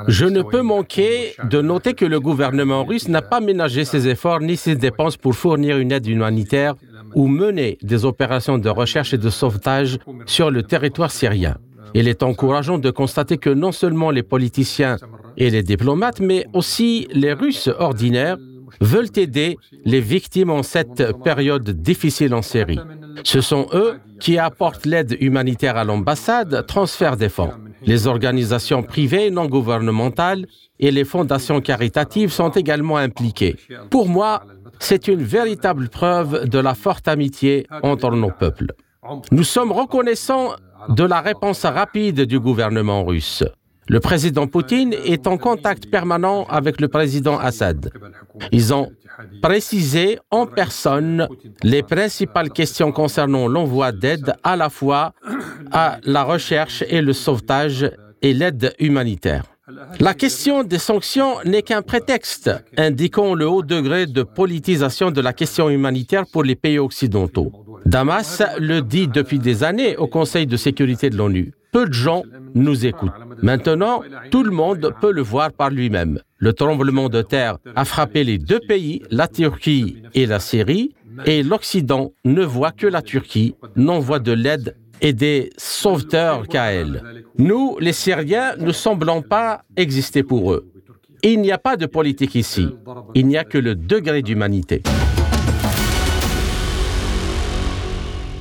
[0.08, 4.39] Je ne peux manquer de noter que le gouvernement russe n'a pas ménagé ses efforts
[4.39, 6.75] ni ses dépenses pour fournir une aide humanitaire
[7.15, 11.58] ou mener des opérations de recherche et de sauvetage sur le territoire syrien.
[11.93, 14.97] Il est encourageant de constater que non seulement les politiciens
[15.38, 18.38] et les diplomates, mais aussi les Russes ordinaires
[18.80, 22.80] veulent aider les victimes en cette période difficile en Syrie.
[23.24, 27.52] Ce sont eux qui apportent l'aide humanitaire à l'ambassade, transfèrent des fonds.
[27.84, 30.45] Les organisations privées non gouvernementales
[30.80, 33.56] et les fondations caritatives sont également impliquées.
[33.89, 34.43] Pour moi,
[34.82, 38.74] c'est une véritable preuve de la forte amitié entre nos peuples.
[39.32, 40.56] Nous sommes reconnaissants
[40.89, 43.44] de la réponse rapide du gouvernement russe.
[43.88, 47.91] Le président Poutine est en contact permanent avec le président Assad.
[48.52, 48.91] Ils ont
[49.41, 51.28] précisé en personne
[51.63, 55.13] les principales questions concernant l'envoi d'aide à la fois
[55.72, 57.91] à la recherche et le sauvetage
[58.22, 59.51] et l'aide humanitaire.
[60.00, 65.34] La question des sanctions n'est qu'un prétexte indiquant le haut degré de politisation de la
[65.34, 67.52] question humanitaire pour les pays occidentaux.
[67.86, 71.54] Damas le dit depuis des années au Conseil de sécurité de l'ONU.
[71.71, 72.24] Peu de gens
[72.56, 73.12] nous écoutent.
[73.43, 76.19] Maintenant, tout le monde peut le voir par lui-même.
[76.38, 80.95] Le tremblement de terre a frappé les deux pays, la Turquie et la Syrie,
[81.26, 87.24] et l'Occident ne voit que la Turquie, n'envoie de l'aide et des sauveteurs elle.
[87.38, 90.72] Nous, les Syriens, ne semblons pas exister pour eux.
[91.24, 92.68] Il n'y a pas de politique ici.
[93.14, 94.82] Il n'y a que le degré d'humanité.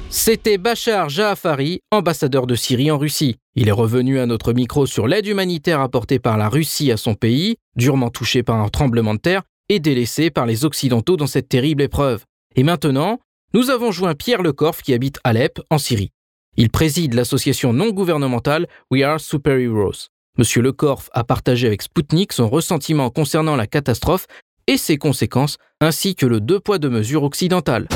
[0.09, 3.37] C'était Bachar Jaafari, ambassadeur de Syrie en Russie.
[3.55, 7.15] Il est revenu à notre micro sur l'aide humanitaire apportée par la Russie à son
[7.15, 11.49] pays, durement touché par un tremblement de terre et délaissé par les Occidentaux dans cette
[11.49, 12.25] terrible épreuve.
[12.57, 13.21] Et maintenant,
[13.55, 16.11] nous avons joint Pierre Lecorf qui habite Alep, en Syrie.
[16.57, 20.09] Il préside l'association non gouvernementale We Are Superheroes.
[20.37, 24.27] Monsieur Lecorf a partagé avec Spoutnik son ressentiment concernant la catastrophe
[24.67, 27.89] et ses conséquences, ainsi que le deux poids deux mesures occidental.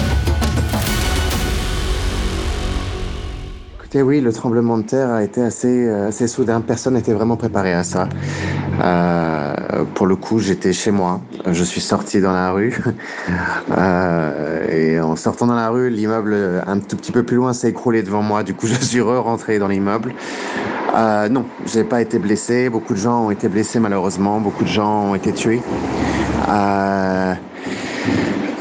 [4.02, 6.60] Oui, le tremblement de terre a été assez, euh, assez soudain.
[6.60, 8.08] Personne n'était vraiment préparé à ça.
[8.82, 11.20] Euh, pour le coup, j'étais chez moi.
[11.46, 12.76] Je suis sorti dans la rue.
[13.76, 17.70] Euh, et en sortant dans la rue, l'immeuble un tout petit peu plus loin s'est
[17.70, 18.42] écroulé devant moi.
[18.42, 20.14] Du coup, je suis re-rentré dans l'immeuble.
[20.94, 22.68] Euh, non, j'ai pas été blessé.
[22.68, 24.40] Beaucoup de gens ont été blessés malheureusement.
[24.40, 25.62] Beaucoup de gens ont été tués.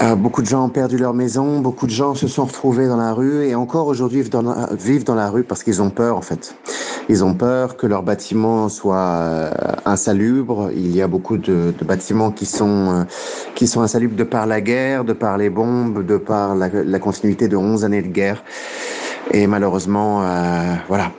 [0.02, 2.98] Euh, beaucoup de gens ont perdu leur maison, beaucoup de gens se sont retrouvés dans
[2.98, 6.56] la rue et encore aujourd'hui vivent dans, la, rue parce qu'ils ont peur en fait.
[7.10, 9.52] Ils ont peur que leur bâtiment soit euh,
[9.86, 10.70] insalubre.
[10.76, 13.04] Il y a beaucoup de, bâtiments qui sont, euh,
[13.56, 17.48] qui sont insalubres de par la guerre, de par les bombes, de par la, continuité
[17.48, 18.44] de 11 années de guerre.
[19.32, 20.24] Et malheureusement,
[20.88, 21.12] voilà,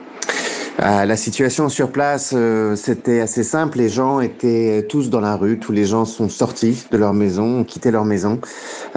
[0.81, 3.77] euh, la situation sur place, euh, c'était assez simple.
[3.77, 5.57] Les gens étaient tous dans la rue.
[5.57, 8.39] Tous les gens sont sortis de leur maison, ont quitté leur maison,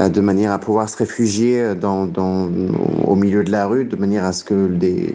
[0.01, 2.51] euh, de manière à pouvoir se réfugier dans, dans,
[3.07, 4.69] au milieu de la rue, de manière à ce que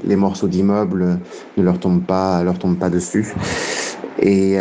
[0.05, 1.19] les morceaux d'immeubles
[1.57, 3.33] ne leur tombent pas, leur tombent pas dessus.
[4.19, 4.57] Et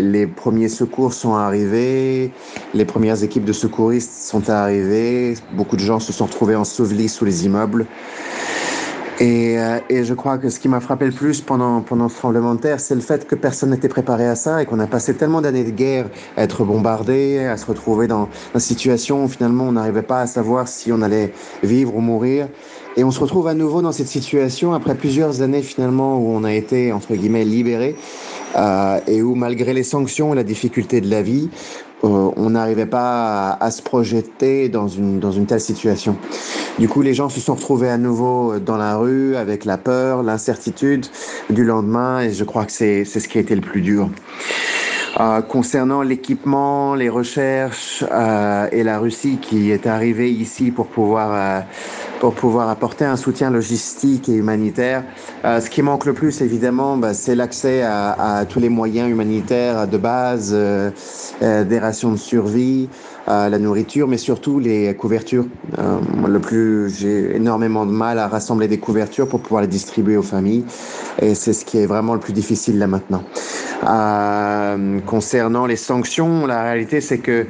[0.00, 2.32] les premiers secours sont arrivés,
[2.72, 7.26] les premières équipes de secouristes sont arrivées, beaucoup de gens se sont retrouvés ensevelis sous
[7.26, 7.86] les immeubles.
[9.20, 12.16] Et, euh, et, je crois que ce qui m'a frappé le plus pendant, pendant ce
[12.16, 14.86] tremblement de terre, c'est le fait que personne n'était préparé à ça et qu'on a
[14.86, 19.28] passé tellement d'années de guerre à être bombardé, à se retrouver dans une situation où
[19.28, 22.48] finalement on n'arrivait pas à savoir si on allait vivre ou mourir.
[22.96, 26.44] Et on se retrouve à nouveau dans cette situation après plusieurs années finalement où on
[26.44, 27.96] a été entre guillemets libéré
[28.56, 31.48] euh, et où malgré les sanctions et la difficulté de la vie,
[32.04, 36.16] euh, on n'arrivait pas à, se projeter dans une, dans une telle situation.
[36.78, 40.22] Du coup, les gens se sont retrouvés à nouveau dans la rue avec la peur,
[40.22, 41.06] l'incertitude
[41.50, 44.08] du lendemain, et je crois que c'est ce qui a été le plus dur.
[45.20, 51.32] Euh, concernant l'équipement, les recherches euh, et la Russie qui est arrivée ici pour pouvoir
[51.34, 51.60] euh,
[52.22, 55.02] pour pouvoir apporter un soutien logistique et humanitaire.
[55.44, 59.10] Euh, ce qui manque le plus, évidemment, bah, c'est l'accès à, à, tous les moyens
[59.10, 60.92] humanitaires de base, euh,
[61.42, 62.88] euh, des rations de survie,
[63.26, 65.46] la nourriture, mais surtout les couvertures.
[65.78, 70.22] le plus, j'ai énormément de mal à rassembler des couvertures pour pouvoir les distribuer aux
[70.22, 70.64] familles,
[71.20, 73.22] et c'est ce qui est vraiment le plus difficile là maintenant.
[75.06, 77.46] concernant les sanctions, la réalité, c'est que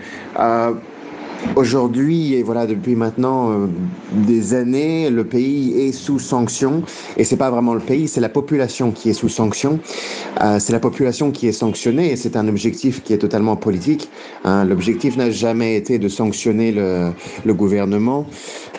[1.56, 3.66] Aujourd'hui, et voilà, depuis maintenant euh,
[4.12, 6.82] des années, le pays est sous sanction.
[7.16, 9.78] Et c'est pas vraiment le pays, c'est la population qui est sous sanction.
[10.42, 14.08] Euh, c'est la population qui est sanctionnée et c'est un objectif qui est totalement politique.
[14.44, 14.64] Hein.
[14.64, 17.10] L'objectif n'a jamais été de sanctionner le,
[17.44, 18.26] le gouvernement.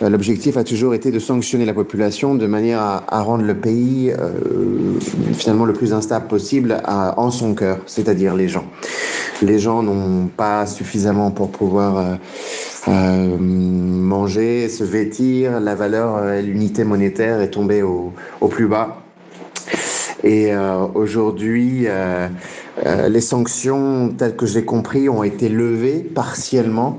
[0.02, 3.54] Euh, l'objectif a toujours été de sanctionner la population de manière à, à rendre le
[3.54, 4.98] pays euh,
[5.32, 8.64] finalement le plus instable possible à, en son cœur, c'est-à-dire les gens.
[9.44, 12.18] Les gens n'ont pas suffisamment pour pouvoir
[12.88, 18.12] euh, manger, se vêtir, la valeur, euh, l'unité monétaire est tombée au,
[18.48, 19.02] plus bas.
[20.22, 22.28] Et euh, aujourd'hui, euh,
[22.86, 26.98] euh, les sanctions, telles que j'ai compris, ont été levées partiellement.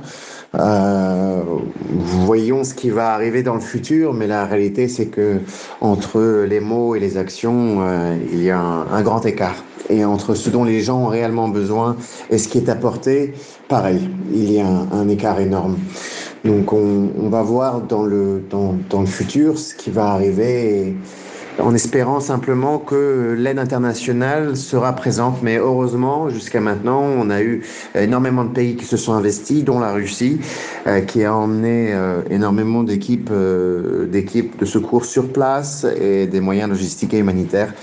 [0.59, 1.41] Euh,
[1.89, 5.39] voyons ce qui va arriver dans le futur, mais la réalité, c'est que
[5.81, 9.63] entre les mots et les actions, euh, il y a un, grand écart.
[9.89, 11.95] Et entre ce dont les gens ont réellement besoin
[12.31, 13.33] et ce qui est apporté,
[13.67, 15.77] pareil, il y a un, écart énorme.
[16.43, 20.95] Donc on, va voir dans le, dans, dans le futur ce qui va arriver.
[21.59, 25.41] En espérant simplement que l'aide internationale sera présente.
[25.41, 27.63] Mais heureusement, jusqu'à maintenant, on a eu
[27.95, 30.39] énormément de pays qui se sont investis, dont la Russie,
[30.87, 36.41] euh, qui a emmené euh, énormément d'équipes euh, d'équipes de secours sur place et des
[36.41, 37.73] moyens logistiques et humanitaires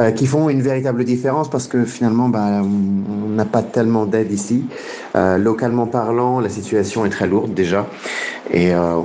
[0.00, 4.32] euh, qui font une véritable différence parce que finalement, bah, on n'a pas tellement d'aide
[4.32, 4.64] ici.
[5.14, 7.86] Euh, localement parlant, la situation est très lourde déjà.
[8.50, 8.98] Et euh,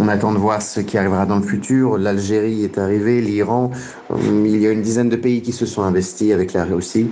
[0.00, 1.98] on, attend de voir ce qui arrivera dans le futur.
[1.98, 3.70] L'Algérie est arrivée, l'Iran.
[4.16, 7.10] Il y a une dizaine de pays qui se sont investis avec la Russie.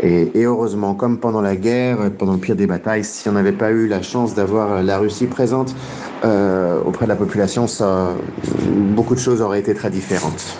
[0.00, 3.70] Et, heureusement, comme pendant la guerre, pendant le pire des batailles, si on n'avait pas
[3.70, 5.74] eu la chance d'avoir la Russie présente
[6.22, 7.66] auprès de la population,
[8.96, 10.58] beaucoup de choses auraient été très différentes.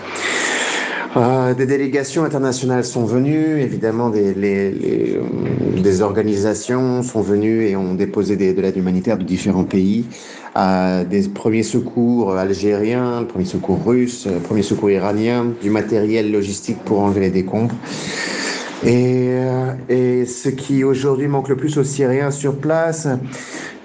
[1.15, 4.33] Euh, des délégations internationales sont venues, évidemment les,
[5.77, 10.05] des organisations sont venues et ont déposé des, de l'aide humanitaire de différents pays,
[10.57, 16.33] euh, des premiers secours algériens, le premier secours russe, le premier secours iranien, du matériel
[16.33, 17.75] logistique pour enlever les décombres.
[18.83, 23.07] Et, euh, ce qui aujourd'hui manque le plus aux Syriens sur place,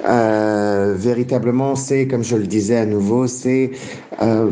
[0.09, 3.71] euh, véritablement, c'est, comme je le disais à nouveau, c'est
[4.23, 4.51] euh,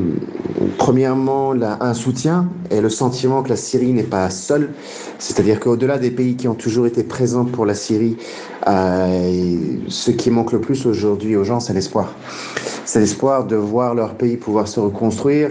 [0.88, 4.70] premièrement un soutien et le sentiment que la Syrie n'est pas seule.
[5.18, 8.16] C'est-à-dire qu'au-delà des pays qui ont toujours été présents pour la Syrie,
[8.66, 9.56] euh,
[9.88, 12.14] ce qui manque le plus aujourd'hui aux gens, c'est l'espoir.
[12.86, 15.50] C'est l'espoir de voir leur pays pouvoir se reconstruire,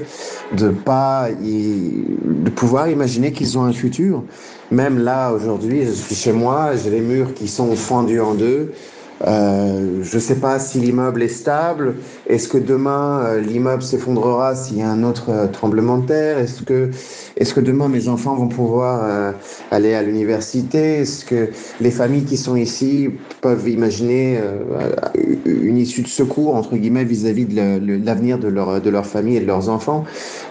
[0.57, 4.23] de pas de pouvoir imaginer qu'ils ont un futur.
[4.71, 8.73] Même là, aujourd'hui, je suis chez moi, j'ai les murs qui sont fendus en deux.
[9.25, 11.95] Euh, je ne sais pas si l'immeuble est stable.
[12.27, 16.37] Est-ce que demain euh, l'immeuble s'effondrera s'il y a un autre euh, tremblement de terre?
[16.37, 16.91] Est-ce que,
[17.35, 19.33] est-ce que demain mes enfants vont pouvoir
[19.71, 20.99] aller à l'université?
[20.99, 21.49] Est-ce que
[21.81, 23.09] les familles qui sont ici
[23.41, 24.39] peuvent imaginer
[25.45, 29.39] une issue de secours entre guillemets vis-à-vis de l'avenir de leur de leur famille et
[29.39, 30.03] de leurs enfants?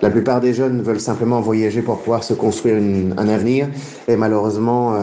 [0.02, 3.68] La plupart des jeunes veulent simplement voyager pour pouvoir se construire une, un avenir.
[4.08, 4.94] Et malheureusement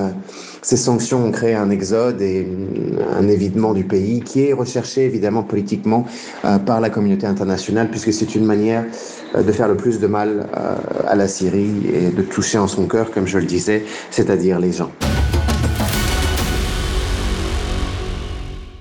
[0.64, 2.47] ces sanctions ont créé un exode et
[3.11, 6.07] un évidement du pays qui est recherché évidemment politiquement
[6.45, 8.86] euh, par la communauté internationale puisque c'est une manière
[9.36, 12.70] euh, de faire le plus de mal euh, à la Syrie et de toucher en
[12.70, 14.91] son cœur, comme je le disais, c'est-à-dire les gens.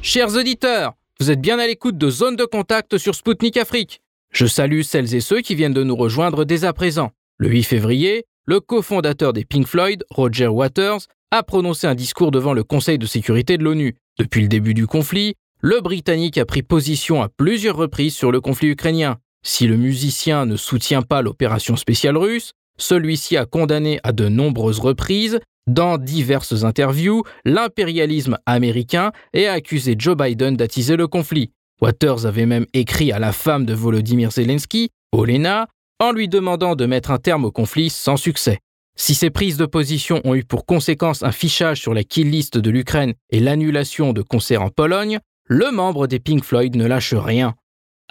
[0.00, 4.02] Chers auditeurs, vous êtes bien à l'écoute de Zone de Contact sur Spoutnik Afrique.
[4.30, 7.10] Je salue celles et ceux qui viennent de nous rejoindre dès à présent.
[7.38, 12.52] Le 8 février, le cofondateur des Pink Floyd, Roger Waters, a prononcé un discours devant
[12.52, 13.96] le Conseil de sécurité de l'ONU.
[14.18, 18.42] Depuis le début du conflit, le Britannique a pris position à plusieurs reprises sur le
[18.42, 19.16] conflit ukrainien.
[19.42, 24.78] Si le musicien ne soutient pas l'opération spéciale russe, celui-ci a condamné à de nombreuses
[24.78, 31.50] reprises, dans diverses interviews, l'impérialisme américain et a accusé Joe Biden d'attiser le conflit.
[31.80, 35.68] Waters avait même écrit à la femme de Volodymyr Zelensky, Olena,
[35.98, 38.58] en lui demandant de mettre un terme au conflit sans succès.
[38.94, 42.58] Si ces prises de position ont eu pour conséquence un fichage sur la kill list
[42.58, 47.14] de l'Ukraine et l'annulation de concerts en Pologne, le membre des Pink Floyd ne lâche
[47.14, 47.54] rien.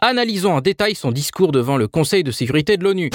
[0.02, 3.10] Analysons en détail son discours devant le Conseil de sécurité de l'ONU.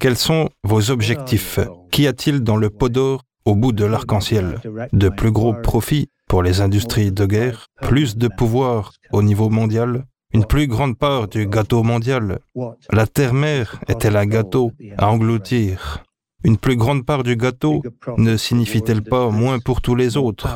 [0.00, 1.60] Quels sont vos objectifs?
[1.90, 4.60] Qu'y a-t-il dans le pot d'or au bout de l'arc-en-ciel?
[4.92, 10.04] De plus gros profits pour les industries de guerre Plus de pouvoir au niveau mondial?
[10.34, 12.40] Une plus grande part du gâteau mondial.
[12.90, 16.02] La terre-mère est-elle un gâteau à engloutir?
[16.42, 17.82] Une plus grande part du gâteau
[18.18, 20.48] ne signifie-t-elle pas moins pour tous les autres?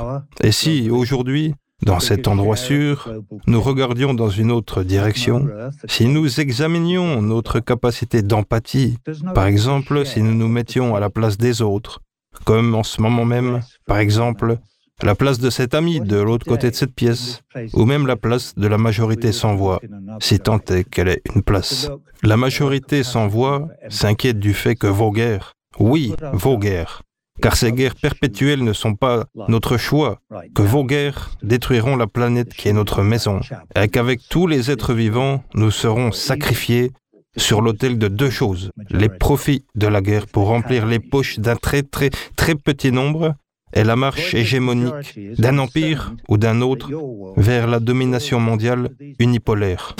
[0.42, 3.08] Et si, aujourd'hui, dans cet endroit sûr,
[3.46, 5.48] nous regardions dans une autre direction,
[5.86, 8.98] si nous examinions notre capacité d'empathie,
[9.32, 12.00] par exemple si nous nous mettions à la place des autres,
[12.44, 14.58] comme en ce moment même, par exemple,
[15.02, 17.40] la place de cet ami de l'autre côté de cette pièce,
[17.72, 19.80] ou même la place de la majorité sans voix,
[20.20, 21.90] si tant est qu'elle ait une place.
[22.22, 27.02] La majorité sans voix s'inquiète du fait que vos guerres, oui, vos guerres,
[27.40, 30.18] car ces guerres perpétuelles ne sont pas notre choix,
[30.54, 33.40] que vos guerres détruiront la planète qui est notre maison,
[33.76, 36.90] et qu'avec tous les êtres vivants, nous serons sacrifiés
[37.36, 41.54] sur l'autel de deux choses, les profits de la guerre pour remplir les poches d'un
[41.54, 43.34] très très très petit nombre
[43.72, 46.90] est la marche hégémonique d'un empire ou d'un autre
[47.36, 49.94] vers la domination mondiale unipolaire.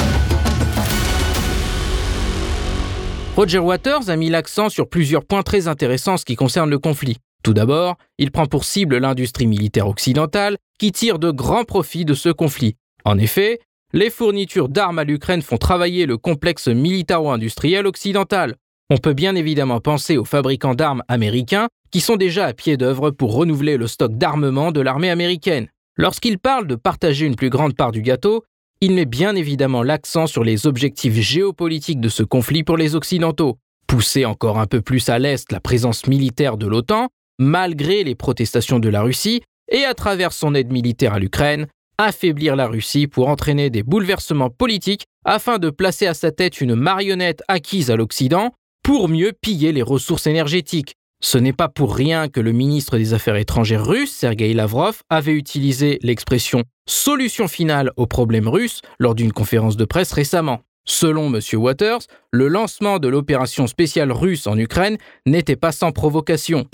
[3.37, 7.19] Roger Waters a mis l'accent sur plusieurs points très intéressants ce qui concerne le conflit.
[7.45, 12.15] Tout d'abord, il prend pour cible l'industrie militaire occidentale qui tire de grands profits de
[12.15, 12.75] ce conflit.
[13.05, 13.61] En effet,
[13.93, 18.57] les fournitures d'armes à l'Ukraine font travailler le complexe militaro-industriel occidental.
[18.91, 23.11] On peut bien évidemment penser aux fabricants d'armes américains qui sont déjà à pied d'œuvre
[23.11, 25.69] pour renouveler le stock d'armement de l'armée américaine.
[25.99, 28.45] Lorsqu'il parle de partager une plus grande part du gâteau,
[28.81, 33.59] il met bien évidemment l'accent sur les objectifs géopolitiques de ce conflit pour les Occidentaux.
[33.87, 37.09] Pousser encore un peu plus à l'Est la présence militaire de l'OTAN,
[37.39, 41.67] malgré les protestations de la Russie, et à travers son aide militaire à l'Ukraine,
[41.99, 46.75] affaiblir la Russie pour entraîner des bouleversements politiques afin de placer à sa tête une
[46.75, 48.55] marionnette acquise à l'Occident
[48.89, 50.95] pour mieux piller les ressources énergétiques.
[51.21, 55.35] Ce n'est pas pour rien que le ministre des Affaires étrangères russe, Sergei Lavrov, avait
[55.35, 60.61] utilisé l'expression solution finale au problème russe lors d'une conférence de presse récemment.
[60.87, 61.39] Selon M.
[61.53, 61.99] Waters,
[62.33, 66.65] le lancement de l'opération spéciale russe en Ukraine n'était pas sans provocation.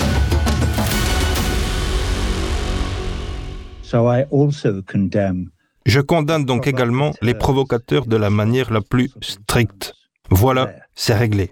[5.85, 9.95] Je condamne donc également les provocateurs de la manière la plus stricte.
[10.31, 11.51] Voilà, c'est réglé.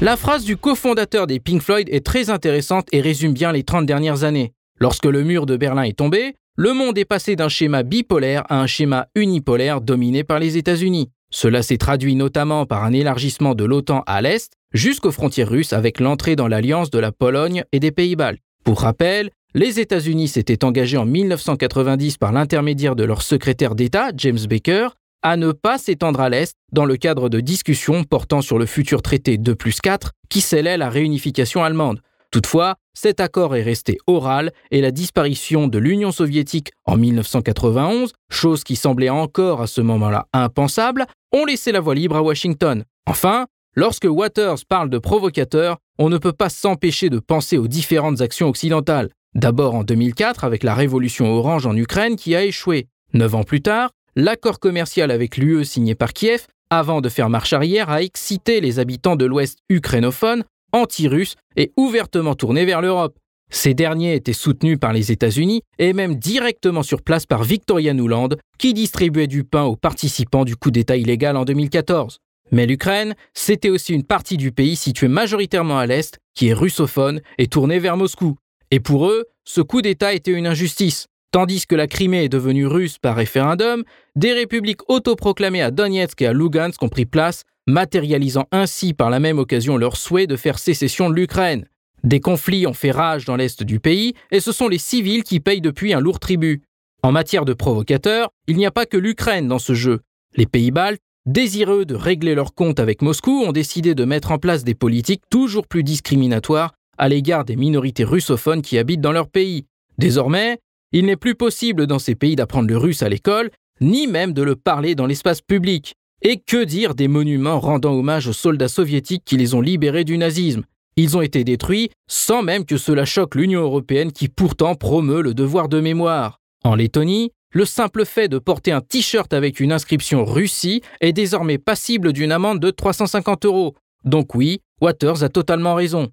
[0.00, 3.84] La phrase du cofondateur des Pink Floyd est très intéressante et résume bien les 30
[3.84, 4.52] dernières années.
[4.78, 8.60] Lorsque le mur de Berlin est tombé, le monde est passé d'un schéma bipolaire à
[8.60, 11.10] un schéma unipolaire dominé par les États-Unis.
[11.32, 15.98] Cela s'est traduit notamment par un élargissement de l'OTAN à l'Est jusqu'aux frontières russes avec
[15.98, 18.38] l'entrée dans l'alliance de la Pologne et des Pays-Baltes.
[18.62, 24.46] Pour rappel, les États-Unis s'étaient engagés en 1990 par l'intermédiaire de leur secrétaire d'État, James
[24.48, 24.90] Baker,
[25.22, 29.02] à ne pas s'étendre à l'Est dans le cadre de discussions portant sur le futur
[29.02, 32.00] traité 2 plus 4 qui scellait la réunification allemande.
[32.30, 38.64] Toutefois, cet accord est resté oral et la disparition de l'Union soviétique en 1991, chose
[38.64, 42.84] qui semblait encore à ce moment-là impensable, ont laissé la voie libre à Washington.
[43.06, 48.20] Enfin, lorsque Waters parle de provocateur, on ne peut pas s'empêcher de penser aux différentes
[48.20, 49.08] actions occidentales.
[49.34, 52.88] D'abord en 2004 avec la révolution orange en Ukraine qui a échoué.
[53.14, 57.52] Neuf ans plus tard, l'accord commercial avec l'UE signé par Kiev, avant de faire marche
[57.52, 63.16] arrière, a excité les habitants de l'Ouest ukrainophone, anti-russes et ouvertement tournés vers l'Europe.
[63.50, 68.30] Ces derniers étaient soutenus par les États-Unis et même directement sur place par Victoria Nuland,
[68.58, 72.18] qui distribuait du pain aux participants du coup d'État illégal en 2014.
[72.50, 77.20] Mais l'Ukraine, c'était aussi une partie du pays située majoritairement à l'Est, qui est russophone
[77.38, 78.36] et tournée vers Moscou.
[78.72, 81.06] Et pour eux, ce coup d'État était une injustice.
[81.30, 83.84] Tandis que la Crimée est devenue russe par référendum,
[84.16, 89.20] des républiques autoproclamées à Donetsk et à Lugansk ont pris place, matérialisant ainsi par la
[89.20, 91.66] même occasion leur souhait de faire sécession de l'Ukraine.
[92.02, 95.40] Des conflits ont fait rage dans l'est du pays et ce sont les civils qui
[95.40, 96.62] payent depuis un lourd tribut.
[97.02, 100.00] En matière de provocateurs, il n'y a pas que l'Ukraine dans ce jeu.
[100.34, 104.38] Les pays baltes, désireux de régler leurs comptes avec Moscou, ont décidé de mettre en
[104.38, 109.28] place des politiques toujours plus discriminatoires à l'égard des minorités russophones qui habitent dans leur
[109.28, 109.66] pays.
[109.98, 110.58] Désormais,
[110.92, 114.42] il n'est plus possible dans ces pays d'apprendre le russe à l'école, ni même de
[114.42, 115.94] le parler dans l'espace public.
[116.22, 120.18] Et que dire des monuments rendant hommage aux soldats soviétiques qui les ont libérés du
[120.18, 120.64] nazisme?
[120.96, 125.32] Ils ont été détruits sans même que cela choque l'Union européenne qui pourtant promeut le
[125.32, 126.40] devoir de mémoire.
[126.64, 131.58] En Lettonie, le simple fait de porter un t-shirt avec une inscription Russie est désormais
[131.58, 133.74] passible d'une amende de 350 euros.
[134.04, 136.08] Donc oui, Waters a totalement raison.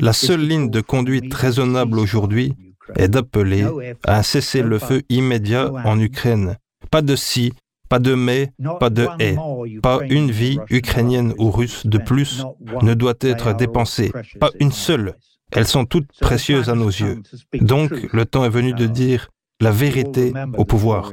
[0.00, 2.54] La seule ligne de conduite raisonnable aujourd'hui
[2.96, 3.64] est d'appeler
[4.04, 6.56] à un cessez-le-feu immédiat en Ukraine.
[6.90, 7.52] Pas de si,
[7.88, 9.36] pas de mais, pas de et.
[9.80, 12.44] Pas une vie ukrainienne ou russe de plus
[12.82, 14.10] ne doit être dépensée.
[14.40, 15.14] Pas une seule.
[15.52, 17.22] Elles sont toutes précieuses à nos yeux.
[17.60, 19.28] Donc, le temps est venu de dire
[19.60, 21.12] la vérité au pouvoir.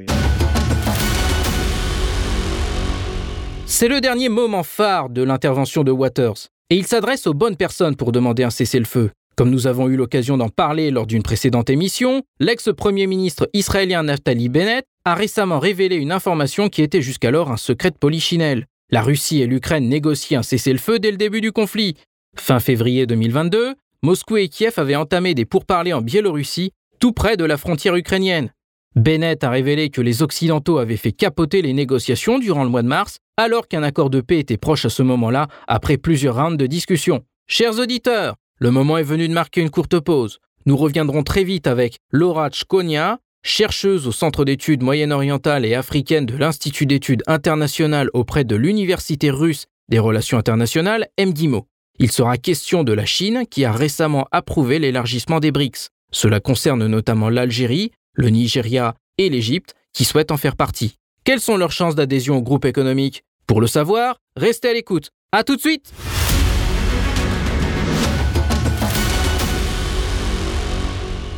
[3.74, 7.95] C'est le dernier moment phare de l'intervention de Waters, et il s'adresse aux bonnes personnes
[7.95, 9.11] pour demander un cessez-le-feu.
[9.38, 14.49] Comme nous avons eu l'occasion d'en parler lors d'une précédente émission, l'ex-premier ministre israélien Naftali
[14.49, 18.65] Bennett a récemment révélé une information qui était jusqu'alors un secret de polichinelle.
[18.89, 21.95] La Russie et l'Ukraine négociaient un cessez-le-feu dès le début du conflit.
[22.38, 27.45] Fin février 2022, Moscou et Kiev avaient entamé des pourparlers en Biélorussie, tout près de
[27.45, 28.51] la frontière ukrainienne.
[28.96, 32.89] Bennett a révélé que les Occidentaux avaient fait capoter les négociations durant le mois de
[32.89, 36.68] mars, alors qu'un accord de paix était proche à ce moment-là, après plusieurs rounds de
[36.68, 37.24] discussion.
[37.48, 40.39] Chers auditeurs, le moment est venu de marquer une courte pause.
[40.66, 46.36] Nous reviendrons très vite avec Laura Chkonia, chercheuse au Centre d'études moyen-orientales et africaines de
[46.36, 51.66] l'Institut d'études internationales auprès de l'Université russe des relations internationales, MDIMO.
[51.98, 55.89] Il sera question de la Chine qui a récemment approuvé l'élargissement des BRICS.
[56.12, 60.97] Cela concerne notamment l'Algérie, le Nigeria et l'Égypte qui souhaitent en faire partie.
[61.24, 63.24] Quelles sont leurs chances d'adhésion au groupe économique?
[63.47, 65.12] Pour le savoir, restez à l'écoute.
[65.32, 65.93] À tout de suite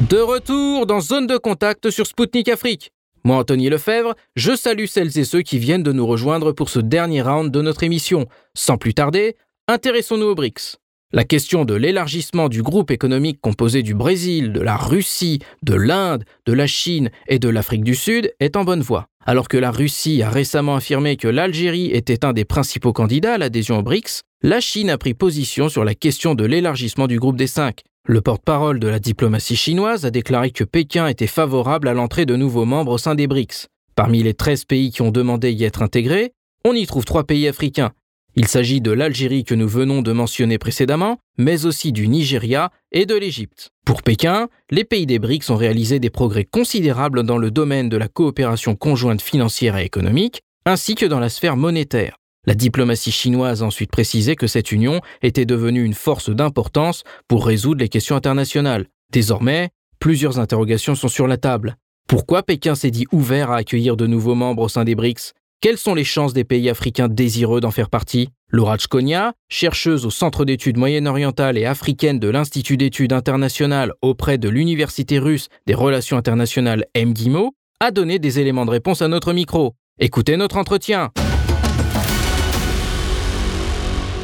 [0.09, 2.91] De retour dans Zone de contact sur Spoutnik Afrique.
[3.23, 6.79] Moi, Anthony Lefebvre, je salue celles et ceux qui viennent de nous rejoindre pour ce
[6.79, 8.27] dernier round de notre émission.
[8.53, 10.77] Sans plus tarder, intéressons-nous aux BRICS.
[11.15, 16.23] La question de l'élargissement du groupe économique composé du Brésil, de la Russie, de l'Inde,
[16.47, 19.05] de la Chine et de l'Afrique du Sud est en bonne voie.
[19.23, 23.37] Alors que la Russie a récemment affirmé que l'Algérie était un des principaux candidats à
[23.37, 27.37] l'adhésion aux BRICS, la Chine a pris position sur la question de l'élargissement du groupe
[27.37, 27.81] des cinq.
[28.07, 32.35] Le porte-parole de la diplomatie chinoise a déclaré que Pékin était favorable à l'entrée de
[32.35, 33.67] nouveaux membres au sein des BRICS.
[33.95, 36.33] Parmi les 13 pays qui ont demandé y être intégrés,
[36.65, 37.91] on y trouve trois pays africains,
[38.35, 43.05] il s'agit de l'Algérie que nous venons de mentionner précédemment, mais aussi du Nigeria et
[43.05, 43.69] de l'Égypte.
[43.85, 47.97] Pour Pékin, les pays des BRICS ont réalisé des progrès considérables dans le domaine de
[47.97, 52.15] la coopération conjointe financière et économique, ainsi que dans la sphère monétaire.
[52.45, 57.45] La diplomatie chinoise a ensuite précisé que cette union était devenue une force d'importance pour
[57.45, 58.87] résoudre les questions internationales.
[59.11, 59.69] Désormais,
[59.99, 61.77] plusieurs interrogations sont sur la table.
[62.07, 65.33] Pourquoi Pékin s'est dit ouvert à accueillir de nouveaux membres au sein des BRICS?
[65.63, 68.27] Quelles sont les chances des pays africains désireux d'en faire partie?
[68.49, 74.49] Laura Chkonia, chercheuse au Centre d'études moyen-orientales et africaines de l'Institut d'études internationales auprès de
[74.49, 79.71] l'Université russe des relations internationales MGIMO, a donné des éléments de réponse à notre micro.
[79.99, 81.11] Écoutez notre entretien.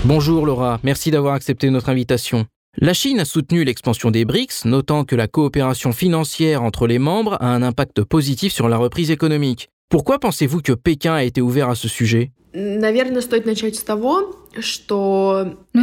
[0.04, 2.48] Bonjour Laura, merci d'avoir accepté notre invitation.
[2.78, 7.38] La Chine a soutenu l'expansion des BRICS, notant que la coopération financière entre les membres
[7.40, 9.70] a un impact positif sur la reprise économique.
[9.90, 12.32] Pourquoi pensez-vous que Pékin a été ouvert à ce sujet?
[12.56, 12.82] Nous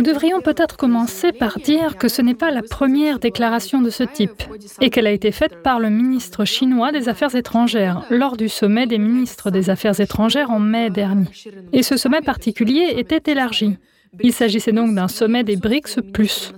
[0.03, 4.45] devrions peut-être commencer par dire que ce n'est pas la première déclaration de ce type
[4.81, 8.87] et qu'elle a été faite par le ministre chinois des Affaires étrangères lors du sommet
[8.87, 11.27] des ministres des Affaires étrangères en mai dernier.
[11.73, 13.77] Et ce sommet particulier était élargi.
[14.23, 15.99] Il s'agissait donc d'un sommet des BRICS⁇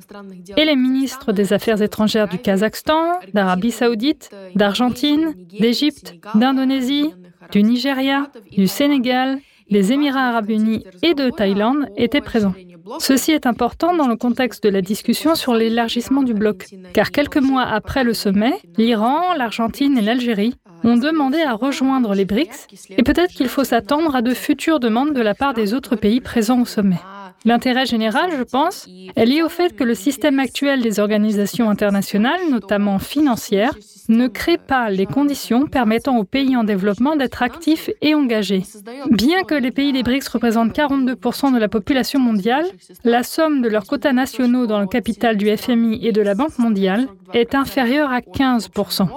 [0.57, 7.11] Et les ministres des Affaires étrangères du Kazakhstan, d'Arabie saoudite, d'Argentine, d'Égypte, d'Indonésie,
[7.53, 9.39] du Nigeria, du Sénégal,
[9.71, 12.55] des Émirats arabes unis et de Thaïlande étaient présents.
[13.01, 17.37] Ceci est important dans le contexte de la discussion sur l'élargissement du bloc, car quelques
[17.37, 22.67] mois après le sommet, l'Iran, l'Argentine et l'Algérie ont demandé à rejoindre les BRICS,
[22.97, 26.21] et peut-être qu'il faut s'attendre à de futures demandes de la part des autres pays
[26.21, 26.97] présents au sommet.
[27.45, 32.41] L'intérêt général, je pense, est lié au fait que le système actuel des organisations internationales,
[32.51, 33.75] notamment financières,
[34.09, 38.63] ne crée pas les conditions permettant aux pays en développement d'être actifs et engagés.
[39.11, 42.67] Bien que les pays des BRICS représentent 42% de la population mondiale,
[43.05, 46.59] la somme de leurs quotas nationaux dans le capital du FMI et de la Banque
[46.59, 49.09] mondiale est inférieure à 15%.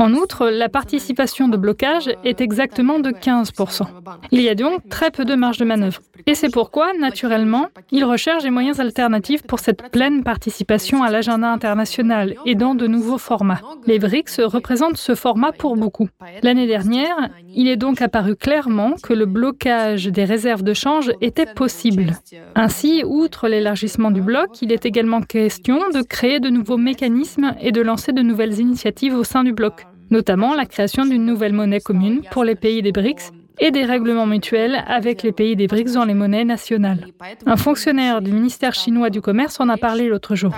[0.00, 3.82] En outre, la participation de blocage est exactement de 15%.
[4.30, 6.00] Il y a donc très peu de marge de manœuvre.
[6.26, 11.50] Et c'est pourquoi, naturellement, ils recherchent des moyens alternatifs pour cette pleine participation à l'agenda
[11.50, 13.60] international et dans de nouveaux formats.
[13.86, 16.08] Les BRICS représentent ce format pour beaucoup.
[16.44, 21.46] L'année dernière, il est donc apparu clairement que le blocage des réserves de change était
[21.46, 22.12] possible.
[22.54, 27.72] Ainsi, outre l'élargissement du bloc, il est également question de créer de nouveaux mécanismes et
[27.72, 31.80] de lancer de nouvelles initiatives au sein du bloc notamment la création d'une nouvelle monnaie
[31.80, 35.94] commune pour les pays des BRICS et des règlements mutuels avec les pays des BRICS
[35.94, 37.06] dans les monnaies nationales.
[37.46, 40.52] Un fonctionnaire du ministère chinois du Commerce en a parlé l'autre jour.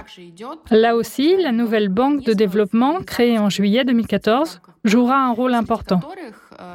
[0.70, 6.00] Là aussi, la nouvelle banque de développement, créée en juillet 2014, jouera un rôle important.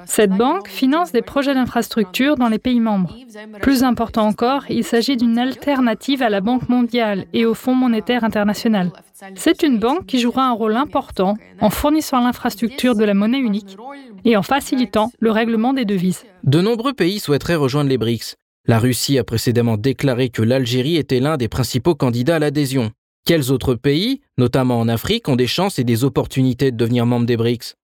[0.06, 3.16] Cette banque finance des projets d'infrastructure dans les pays membres.
[3.62, 8.24] Plus important encore, il s'agit d'une alternative à la Banque mondiale et au Fonds monétaire
[8.24, 8.92] international.
[9.36, 13.78] C'est une banque qui jouera un rôle important en fournissant l'infrastructure de la monnaie unique
[14.26, 16.26] et en facilitant le règlement des devises.
[16.44, 18.36] De nombreux pays souhaiteraient rejoindre les BRICS.
[18.68, 22.92] La Russie a précédemment déclaré que l'Algérie était l'un des principaux candidats à l'adhésion.
[23.26, 27.26] Quels autres pays, notamment en Afrique, ont des chances et des opportunités de devenir membres
[27.26, 27.76] des BRICS?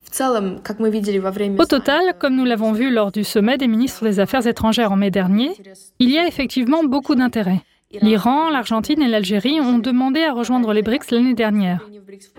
[1.58, 4.98] Au total, comme nous l'avons vu lors du sommet des ministres des Affaires étrangères en
[4.98, 5.50] mai dernier,
[5.98, 7.62] il y a effectivement beaucoup d'intérêt.
[8.02, 11.88] L'Iran, l'Argentine et l'Algérie ont demandé à rejoindre les BRICS l'année dernière.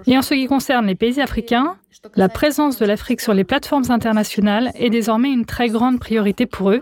[0.07, 1.77] Et en ce qui concerne les pays africains,
[2.17, 6.71] la présence de l'Afrique sur les plateformes internationales est désormais une très grande priorité pour
[6.71, 6.81] eux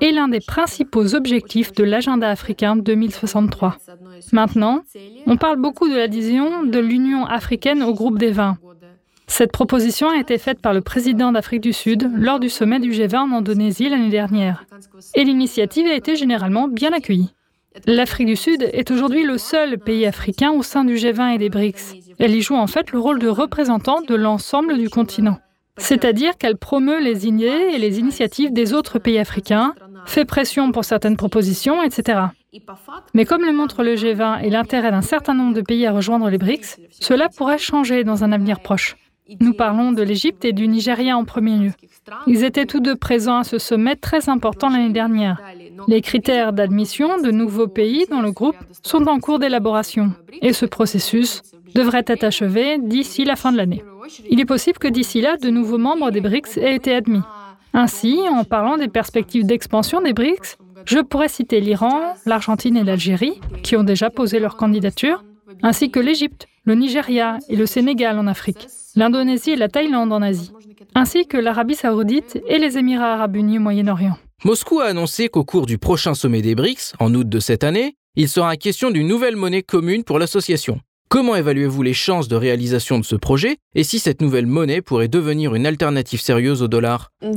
[0.00, 3.76] et l'un des principaux objectifs de l'agenda africain 2063.
[4.32, 4.82] Maintenant,
[5.26, 8.58] on parle beaucoup de l'adhésion de l'Union africaine au groupe des 20.
[9.26, 12.90] Cette proposition a été faite par le président d'Afrique du Sud lors du sommet du
[12.90, 14.64] G20 en Indonésie l'année dernière.
[15.14, 17.32] Et l'initiative a été généralement bien accueillie.
[17.86, 21.50] L'Afrique du Sud est aujourd'hui le seul pays africain au sein du G20 et des
[21.50, 21.94] BRICS.
[22.18, 25.38] Elle y joue en fait le rôle de représentant de l'ensemble du continent.
[25.76, 30.84] C'est-à-dire qu'elle promeut les idées et les initiatives des autres pays africains, fait pression pour
[30.84, 32.20] certaines propositions, etc.
[33.14, 36.28] Mais comme le montre le G20 et l'intérêt d'un certain nombre de pays à rejoindre
[36.28, 38.96] les BRICS, cela pourrait changer dans un avenir proche.
[39.38, 41.72] Nous parlons de l'Égypte et du Nigeria en premier lieu.
[42.26, 45.40] Ils étaient tous deux présents à ce sommet très important l'année dernière.
[45.88, 50.12] Les critères d'admission de nouveaux pays dans le groupe sont en cours d'élaboration
[50.42, 51.42] et ce processus
[51.74, 53.82] devrait être achevé d'ici la fin de l'année.
[54.28, 57.22] Il est possible que d'ici là, de nouveaux membres des BRICS aient été admis.
[57.72, 63.40] Ainsi, en parlant des perspectives d'expansion des BRICS, je pourrais citer l'Iran, l'Argentine et l'Algérie,
[63.62, 65.24] qui ont déjà posé leur candidature,
[65.62, 68.66] ainsi que l'Égypte, le Nigeria et le Sénégal en Afrique,
[68.96, 70.52] l'Indonésie et la Thaïlande en Asie,
[70.94, 74.16] ainsi que l'Arabie saoudite et les Émirats arabes unis au Moyen-Orient.
[74.42, 77.96] Moscou a annoncé qu'au cours du prochain sommet des BRICS, en août de cette année,
[78.16, 80.80] il sera question d'une nouvelle monnaie commune pour l'association.
[81.10, 85.08] Comment évaluez-vous les chances de réalisation de ce projet et si cette nouvelle monnaie pourrait
[85.08, 87.10] devenir une alternative sérieuse au dollar?
[87.22, 87.34] En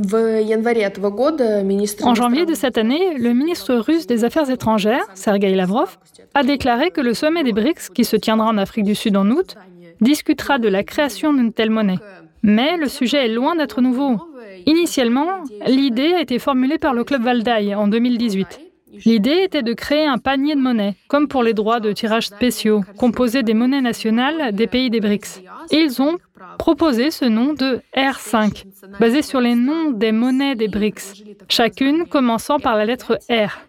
[2.14, 5.98] janvier de cette année, le ministre russe des Affaires étrangères, Sergei Lavrov,
[6.32, 9.30] a déclaré que le sommet des BRICS, qui se tiendra en Afrique du Sud en
[9.30, 9.56] août,
[10.00, 11.98] discutera de la création d'une telle monnaie.
[12.42, 14.18] Mais le sujet est loin d'être nouveau.
[14.66, 18.60] Initialement, l'idée a été formulée par le club Valdaï en 2018.
[19.04, 22.82] L'idée était de créer un panier de monnaie, comme pour les droits de tirage spéciaux,
[22.96, 25.42] composé des monnaies nationales des pays des BRICS.
[25.72, 26.18] ils ont
[26.58, 28.64] proposé ce nom de R5,
[29.00, 33.60] basé sur les noms des monnaies des BRICS, chacune commençant par la lettre R.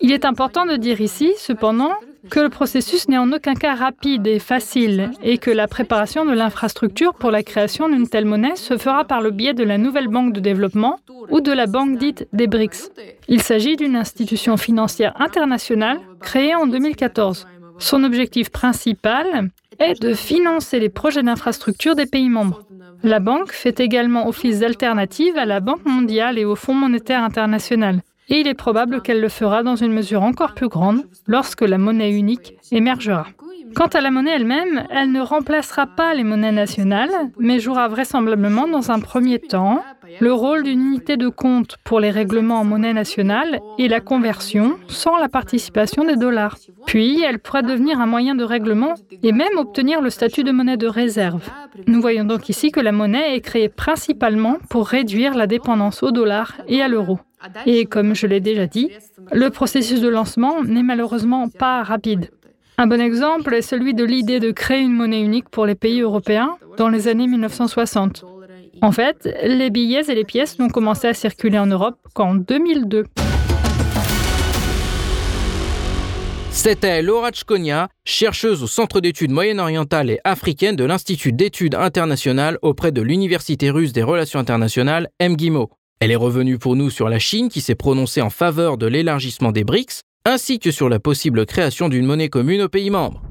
[0.00, 1.92] Il est important de dire ici, cependant,
[2.30, 6.32] que le processus n'est en aucun cas rapide et facile et que la préparation de
[6.32, 10.08] l'infrastructure pour la création d'une telle monnaie se fera par le biais de la nouvelle
[10.08, 10.98] banque de développement
[11.30, 12.90] ou de la banque dite des BRICS.
[13.28, 17.46] Il s'agit d'une institution financière internationale créée en 2014.
[17.78, 22.62] Son objectif principal est de financer les projets d'infrastructure des pays membres.
[23.04, 28.02] La banque fait également office d'alternative à la Banque mondiale et au Fonds monétaire international
[28.28, 31.78] et il est probable qu'elle le fera dans une mesure encore plus grande lorsque la
[31.78, 33.26] monnaie unique émergera.
[33.74, 38.66] Quant à la monnaie elle-même, elle ne remplacera pas les monnaies nationales, mais jouera vraisemblablement
[38.68, 39.82] dans un premier temps
[40.20, 44.78] le rôle d'une unité de compte pour les règlements en monnaie nationale et la conversion
[44.88, 46.56] sans la participation des dollars.
[46.86, 50.76] Puis, elle pourra devenir un moyen de règlement et même obtenir le statut de monnaie
[50.76, 51.48] de réserve.
[51.86, 56.10] Nous voyons donc ici que la monnaie est créée principalement pour réduire la dépendance au
[56.10, 57.18] dollar et à l'euro.
[57.66, 58.90] Et comme je l'ai déjà dit,
[59.32, 62.30] le processus de lancement n'est malheureusement pas rapide.
[62.80, 66.00] Un bon exemple est celui de l'idée de créer une monnaie unique pour les pays
[66.00, 68.24] européens dans les années 1960.
[68.82, 73.06] En fait, les billets et les pièces n'ont commencé à circuler en Europe qu'en 2002.
[76.52, 82.92] C'était Laura Chkonia, chercheuse au Centre d'études moyen-orientales et africaines de l'Institut d'études internationales auprès
[82.92, 85.70] de l'Université russe des relations internationales MGIMO.
[85.98, 89.50] Elle est revenue pour nous sur la Chine qui s'est prononcée en faveur de l'élargissement
[89.50, 93.22] des BRICS, ainsi que sur la possible création d'une monnaie commune aux pays membres.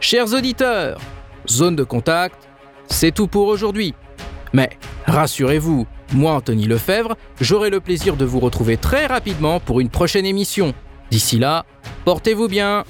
[0.00, 1.00] Chers auditeurs,
[1.48, 2.48] zone de contact,
[2.86, 3.94] c'est tout pour aujourd'hui.
[4.52, 4.70] Mais
[5.06, 10.26] rassurez-vous, moi Anthony Lefebvre, j'aurai le plaisir de vous retrouver très rapidement pour une prochaine
[10.26, 10.74] émission.
[11.10, 11.64] D'ici là,
[12.04, 12.84] portez-vous bien.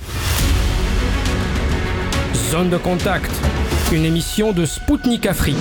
[2.50, 3.30] Zone de contact,
[3.92, 5.56] une émission de Spoutnik Afrique.